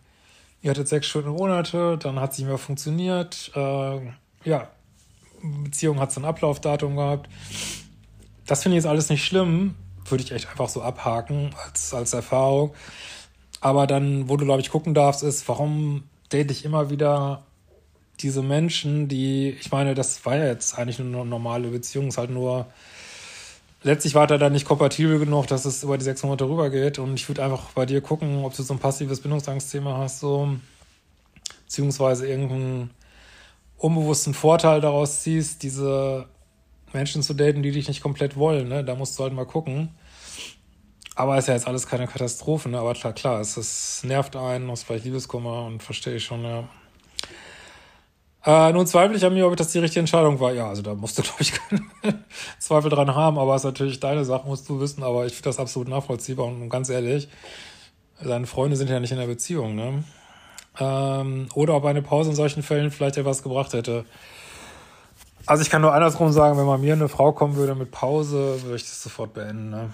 ihr 0.60 0.70
hattet 0.70 0.88
sechs 0.88 1.06
schöne 1.06 1.30
Monate, 1.30 1.98
dann 1.98 2.18
hat 2.18 2.34
sie 2.34 2.44
mehr 2.44 2.58
funktioniert. 2.58 3.52
Äh, 3.54 4.00
ja, 4.44 4.68
Beziehung 5.42 6.00
hat 6.00 6.12
so 6.12 6.20
ein 6.20 6.24
Ablaufdatum 6.24 6.96
gehabt. 6.96 7.28
Das 8.46 8.62
finde 8.62 8.76
ich 8.76 8.84
jetzt 8.84 8.90
alles 8.90 9.08
nicht 9.08 9.24
schlimm. 9.24 9.74
Würde 10.08 10.24
ich 10.24 10.32
echt 10.32 10.48
einfach 10.48 10.68
so 10.68 10.82
abhaken 10.82 11.54
als, 11.64 11.94
als 11.94 12.12
Erfahrung. 12.12 12.74
Aber 13.60 13.86
dann, 13.86 14.28
wo 14.28 14.36
du, 14.36 14.44
glaube 14.44 14.60
ich, 14.60 14.70
gucken 14.70 14.94
darfst, 14.94 15.22
ist, 15.22 15.48
warum 15.48 16.02
date 16.32 16.50
ich 16.50 16.64
immer 16.64 16.90
wieder 16.90 17.44
diese 18.20 18.42
Menschen, 18.42 19.08
die, 19.08 19.50
ich 19.50 19.70
meine, 19.70 19.94
das 19.94 20.24
war 20.26 20.36
ja 20.36 20.46
jetzt 20.46 20.78
eigentlich 20.78 20.98
nur 20.98 21.22
eine 21.22 21.30
normale 21.30 21.68
Beziehung, 21.68 22.08
ist 22.08 22.18
halt 22.18 22.30
nur, 22.30 22.66
letztlich 23.82 24.14
war 24.14 24.30
er 24.30 24.38
dann 24.38 24.52
nicht 24.52 24.66
kompatibel 24.66 25.18
genug, 25.18 25.46
dass 25.46 25.64
es 25.64 25.82
über 25.82 25.98
die 25.98 26.04
sechs 26.04 26.22
Monate 26.22 26.48
rübergeht. 26.48 26.98
Und 26.98 27.14
ich 27.14 27.28
würde 27.28 27.44
einfach 27.44 27.70
bei 27.70 27.86
dir 27.86 28.00
gucken, 28.00 28.44
ob 28.44 28.54
du 28.54 28.62
so 28.62 28.74
ein 28.74 28.80
passives 28.80 29.20
Bindungsangstthema 29.20 29.98
hast, 29.98 30.20
so, 30.20 30.56
beziehungsweise 31.64 32.26
irgendeinen 32.26 32.90
unbewussten 33.82 34.32
Vorteil 34.32 34.80
daraus 34.80 35.22
ziehst, 35.22 35.62
diese 35.62 36.26
Menschen 36.92 37.22
zu 37.22 37.34
daten, 37.34 37.62
die 37.62 37.72
dich 37.72 37.88
nicht 37.88 38.02
komplett 38.02 38.36
wollen. 38.36 38.68
Ne? 38.68 38.84
Da 38.84 38.94
musst 38.94 39.18
du 39.18 39.24
halt 39.24 39.32
mal 39.32 39.46
gucken. 39.46 39.90
Aber 41.14 41.36
ist 41.36 41.48
ja 41.48 41.54
jetzt 41.54 41.66
alles 41.66 41.86
keine 41.86 42.06
Katastrophe, 42.06 42.70
ne? 42.70 42.78
Aber 42.78 42.94
klar, 42.94 43.12
klar, 43.12 43.40
es, 43.40 43.58
es 43.58 44.02
nervt 44.02 44.34
einen, 44.34 44.70
aus 44.70 44.82
vielleicht 44.82 45.04
Liebeskummer 45.04 45.66
und 45.66 45.82
verstehe 45.82 46.16
ich 46.16 46.24
schon, 46.24 46.42
ja. 46.42 46.64
Äh, 48.44 48.72
nun 48.72 48.86
zweifle 48.86 49.16
ich 49.16 49.24
an 49.24 49.34
mir, 49.34 49.46
ob 49.46 49.54
das 49.56 49.72
die 49.72 49.78
richtige 49.78 50.00
Entscheidung 50.00 50.40
war. 50.40 50.54
Ja, 50.54 50.68
also 50.68 50.80
da 50.80 50.94
musst 50.94 51.18
du, 51.18 51.22
glaube 51.22 51.42
ich, 51.42 51.52
keine 51.52 52.24
Zweifel 52.58 52.90
dran 52.90 53.14
haben, 53.14 53.38
aber 53.38 53.54
es 53.54 53.60
ist 53.60 53.66
natürlich 53.66 54.00
deine 54.00 54.24
Sache, 54.24 54.46
musst 54.46 54.66
du 54.70 54.80
wissen, 54.80 55.02
aber 55.02 55.26
ich 55.26 55.34
finde 55.34 55.50
das 55.50 55.58
absolut 55.58 55.88
nachvollziehbar 55.88 56.46
und, 56.46 56.62
und 56.62 56.70
ganz 56.70 56.88
ehrlich, 56.88 57.28
deine 58.22 58.46
Freunde 58.46 58.76
sind 58.76 58.88
ja 58.88 58.98
nicht 58.98 59.12
in 59.12 59.18
der 59.18 59.26
Beziehung, 59.26 59.74
ne? 59.74 60.04
Ähm, 60.78 61.48
oder 61.54 61.74
ob 61.74 61.84
eine 61.84 62.02
Pause 62.02 62.30
in 62.30 62.36
solchen 62.36 62.62
Fällen 62.62 62.90
vielleicht 62.90 63.16
etwas 63.16 63.42
gebracht 63.42 63.72
hätte. 63.72 64.04
Also 65.44 65.62
ich 65.62 65.70
kann 65.70 65.82
nur 65.82 65.92
andersrum 65.92 66.32
sagen, 66.32 66.56
wenn 66.56 66.66
mal 66.66 66.78
mir 66.78 66.92
eine 66.92 67.08
Frau 67.08 67.32
kommen 67.32 67.56
würde 67.56 67.74
mit 67.74 67.90
Pause, 67.90 68.62
würde 68.62 68.76
ich 68.76 68.82
das 68.82 69.02
sofort 69.02 69.34
beenden. 69.34 69.70
Ne? 69.70 69.90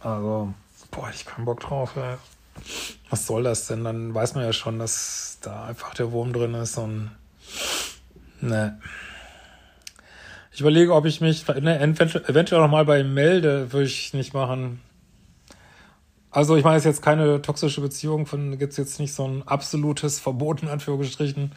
Also, 0.00 0.52
boah, 0.90 1.10
ich 1.14 1.26
keinen 1.26 1.44
Bock 1.44 1.60
drauf. 1.60 1.96
Ey. 1.96 2.16
Was 3.10 3.26
soll 3.26 3.42
das 3.42 3.66
denn? 3.66 3.84
Dann 3.84 4.14
weiß 4.14 4.34
man 4.34 4.44
ja 4.44 4.52
schon, 4.52 4.78
dass 4.78 5.38
da 5.42 5.66
einfach 5.66 5.94
der 5.94 6.12
Wurm 6.12 6.32
drin 6.32 6.54
ist 6.54 6.78
und 6.78 7.10
ne. 8.40 8.80
Ich 10.52 10.60
überlege, 10.60 10.94
ob 10.94 11.04
ich 11.04 11.20
mich 11.20 11.46
ne, 11.46 11.78
eventuell 11.78 12.62
noch 12.62 12.70
mal 12.70 12.86
bei 12.86 13.00
ihm 13.00 13.12
melde, 13.12 13.72
würde 13.72 13.86
ich 13.86 14.14
nicht 14.14 14.32
machen. 14.32 14.80
Also 16.36 16.54
ich 16.54 16.64
meine, 16.64 16.76
es 16.76 16.82
ist 16.82 16.96
jetzt 16.96 17.02
keine 17.02 17.40
toxische 17.40 17.80
Beziehung, 17.80 18.26
von 18.26 18.58
gibt 18.58 18.72
es 18.72 18.76
jetzt 18.76 19.00
nicht 19.00 19.14
so 19.14 19.26
ein 19.26 19.42
absolutes 19.48 20.20
Verbot 20.20 20.62
in 20.62 20.68
Anführungsstrichen. 20.68 21.52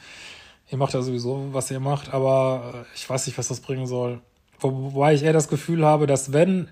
Ihr 0.71 0.77
macht 0.77 0.93
ja 0.93 1.01
sowieso, 1.01 1.49
was 1.51 1.69
ihr 1.69 1.81
macht, 1.81 2.13
aber 2.13 2.71
äh, 2.73 2.95
ich 2.95 3.09
weiß 3.09 3.27
nicht, 3.27 3.37
was 3.37 3.49
das 3.49 3.59
bringen 3.59 3.87
soll. 3.87 4.21
Wobei 4.61 5.13
ich 5.13 5.23
eher 5.23 5.33
das 5.33 5.49
Gefühl 5.49 5.85
habe, 5.85 6.07
dass 6.07 6.31
wenn 6.31 6.69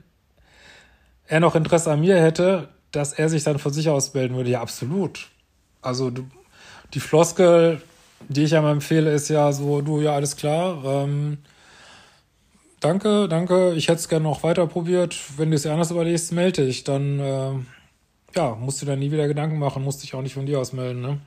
er 1.25 1.41
noch 1.41 1.55
Interesse 1.55 1.91
an 1.91 1.99
mir 1.99 2.15
hätte, 2.21 2.69
dass 2.93 3.11
er 3.11 3.27
sich 3.27 3.43
dann 3.43 3.59
von 3.59 3.73
sich 3.73 3.89
aus 3.89 4.13
melden 4.13 4.37
würde. 4.37 4.51
Ja, 4.51 4.61
absolut. 4.61 5.27
Also 5.81 6.09
du, 6.09 6.25
die 6.93 7.01
Floskel, 7.01 7.81
die 8.29 8.43
ich 8.43 8.51
ja 8.51 8.61
mal 8.61 8.71
empfehle, 8.71 9.11
ist 9.11 9.27
ja 9.27 9.51
so, 9.51 9.81
du, 9.81 9.99
ja, 9.99 10.13
alles 10.13 10.37
klar. 10.37 10.81
Ähm, 10.85 11.39
danke, 12.79 13.27
danke, 13.27 13.73
ich 13.73 13.89
hätte 13.89 13.99
es 13.99 14.07
gerne 14.07 14.23
noch 14.23 14.43
weiter 14.43 14.65
probiert. 14.65 15.19
Wenn 15.35 15.49
du 15.49 15.57
es 15.57 15.65
anders 15.65 15.91
überlegst, 15.91 16.31
melde 16.31 16.67
dich. 16.67 16.85
Dann 16.85 17.19
äh, 17.19 17.51
ja, 18.35 18.55
musst 18.55 18.81
du 18.81 18.85
dann 18.85 18.99
nie 18.99 19.11
wieder 19.11 19.27
Gedanken 19.27 19.59
machen, 19.59 19.83
musst 19.83 20.03
dich 20.03 20.13
auch 20.13 20.21
nicht 20.21 20.33
von 20.33 20.45
dir 20.45 20.59
aus 20.59 20.73
melden, 20.73 21.01
ne? 21.01 21.19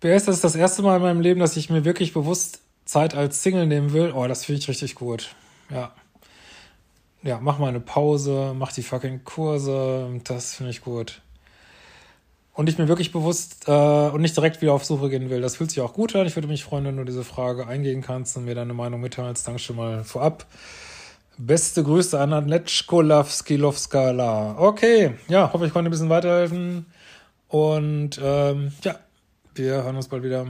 BS, 0.00 0.24
das 0.24 0.36
ist 0.36 0.44
das 0.44 0.56
erste 0.56 0.82
Mal 0.82 0.96
in 0.96 1.02
meinem 1.02 1.20
Leben, 1.20 1.38
dass 1.38 1.56
ich 1.56 1.70
mir 1.70 1.84
wirklich 1.84 2.12
bewusst 2.12 2.60
Zeit 2.84 3.14
als 3.14 3.42
Single 3.42 3.66
nehmen 3.66 3.92
will. 3.92 4.12
Oh, 4.12 4.26
das 4.26 4.44
finde 4.44 4.60
ich 4.60 4.68
richtig 4.68 4.96
gut. 4.96 5.34
Ja. 5.70 5.92
Ja, 7.22 7.38
mach 7.40 7.60
mal 7.60 7.68
eine 7.68 7.78
Pause, 7.78 8.52
mach 8.56 8.72
die 8.72 8.82
fucking 8.82 9.22
Kurse. 9.22 10.20
Das 10.24 10.56
finde 10.56 10.72
ich 10.72 10.82
gut. 10.82 11.22
Und 12.52 12.68
ich 12.68 12.78
mir 12.78 12.88
wirklich 12.88 13.12
bewusst 13.12 13.68
äh, 13.68 13.70
und 13.70 14.20
nicht 14.20 14.36
direkt 14.36 14.60
wieder 14.60 14.74
auf 14.74 14.84
Suche 14.84 15.08
gehen 15.08 15.30
will. 15.30 15.40
Das 15.40 15.56
fühlt 15.56 15.70
sich 15.70 15.80
auch 15.80 15.94
gut 15.94 16.14
an. 16.16 16.26
Ich 16.26 16.36
würde 16.36 16.48
mich 16.48 16.64
freuen, 16.64 16.84
wenn 16.84 16.96
du 16.96 17.04
diese 17.04 17.24
Frage 17.24 17.66
eingehen 17.66 18.02
kannst 18.02 18.36
und 18.36 18.44
mir 18.44 18.56
deine 18.56 18.74
Meinung 18.74 19.00
mitteilst. 19.00 19.46
Danke 19.46 19.60
schon 19.60 19.76
mal 19.76 20.04
vorab. 20.04 20.46
Beste 21.38 21.82
Grüße 21.82 22.20
an 22.20 22.32
Anetschkolawskilovskala. 22.32 24.56
Okay, 24.58 25.14
ja, 25.28 25.52
hoffe 25.52 25.66
ich 25.66 25.72
konnte 25.72 25.88
ein 25.88 25.90
bisschen 25.90 26.10
weiterhelfen. 26.10 26.86
Und 27.48 28.20
ähm, 28.22 28.70
ja, 28.82 28.94
wir 29.54 29.82
hören 29.82 29.96
uns 29.96 30.08
bald 30.08 30.22
wieder. 30.22 30.46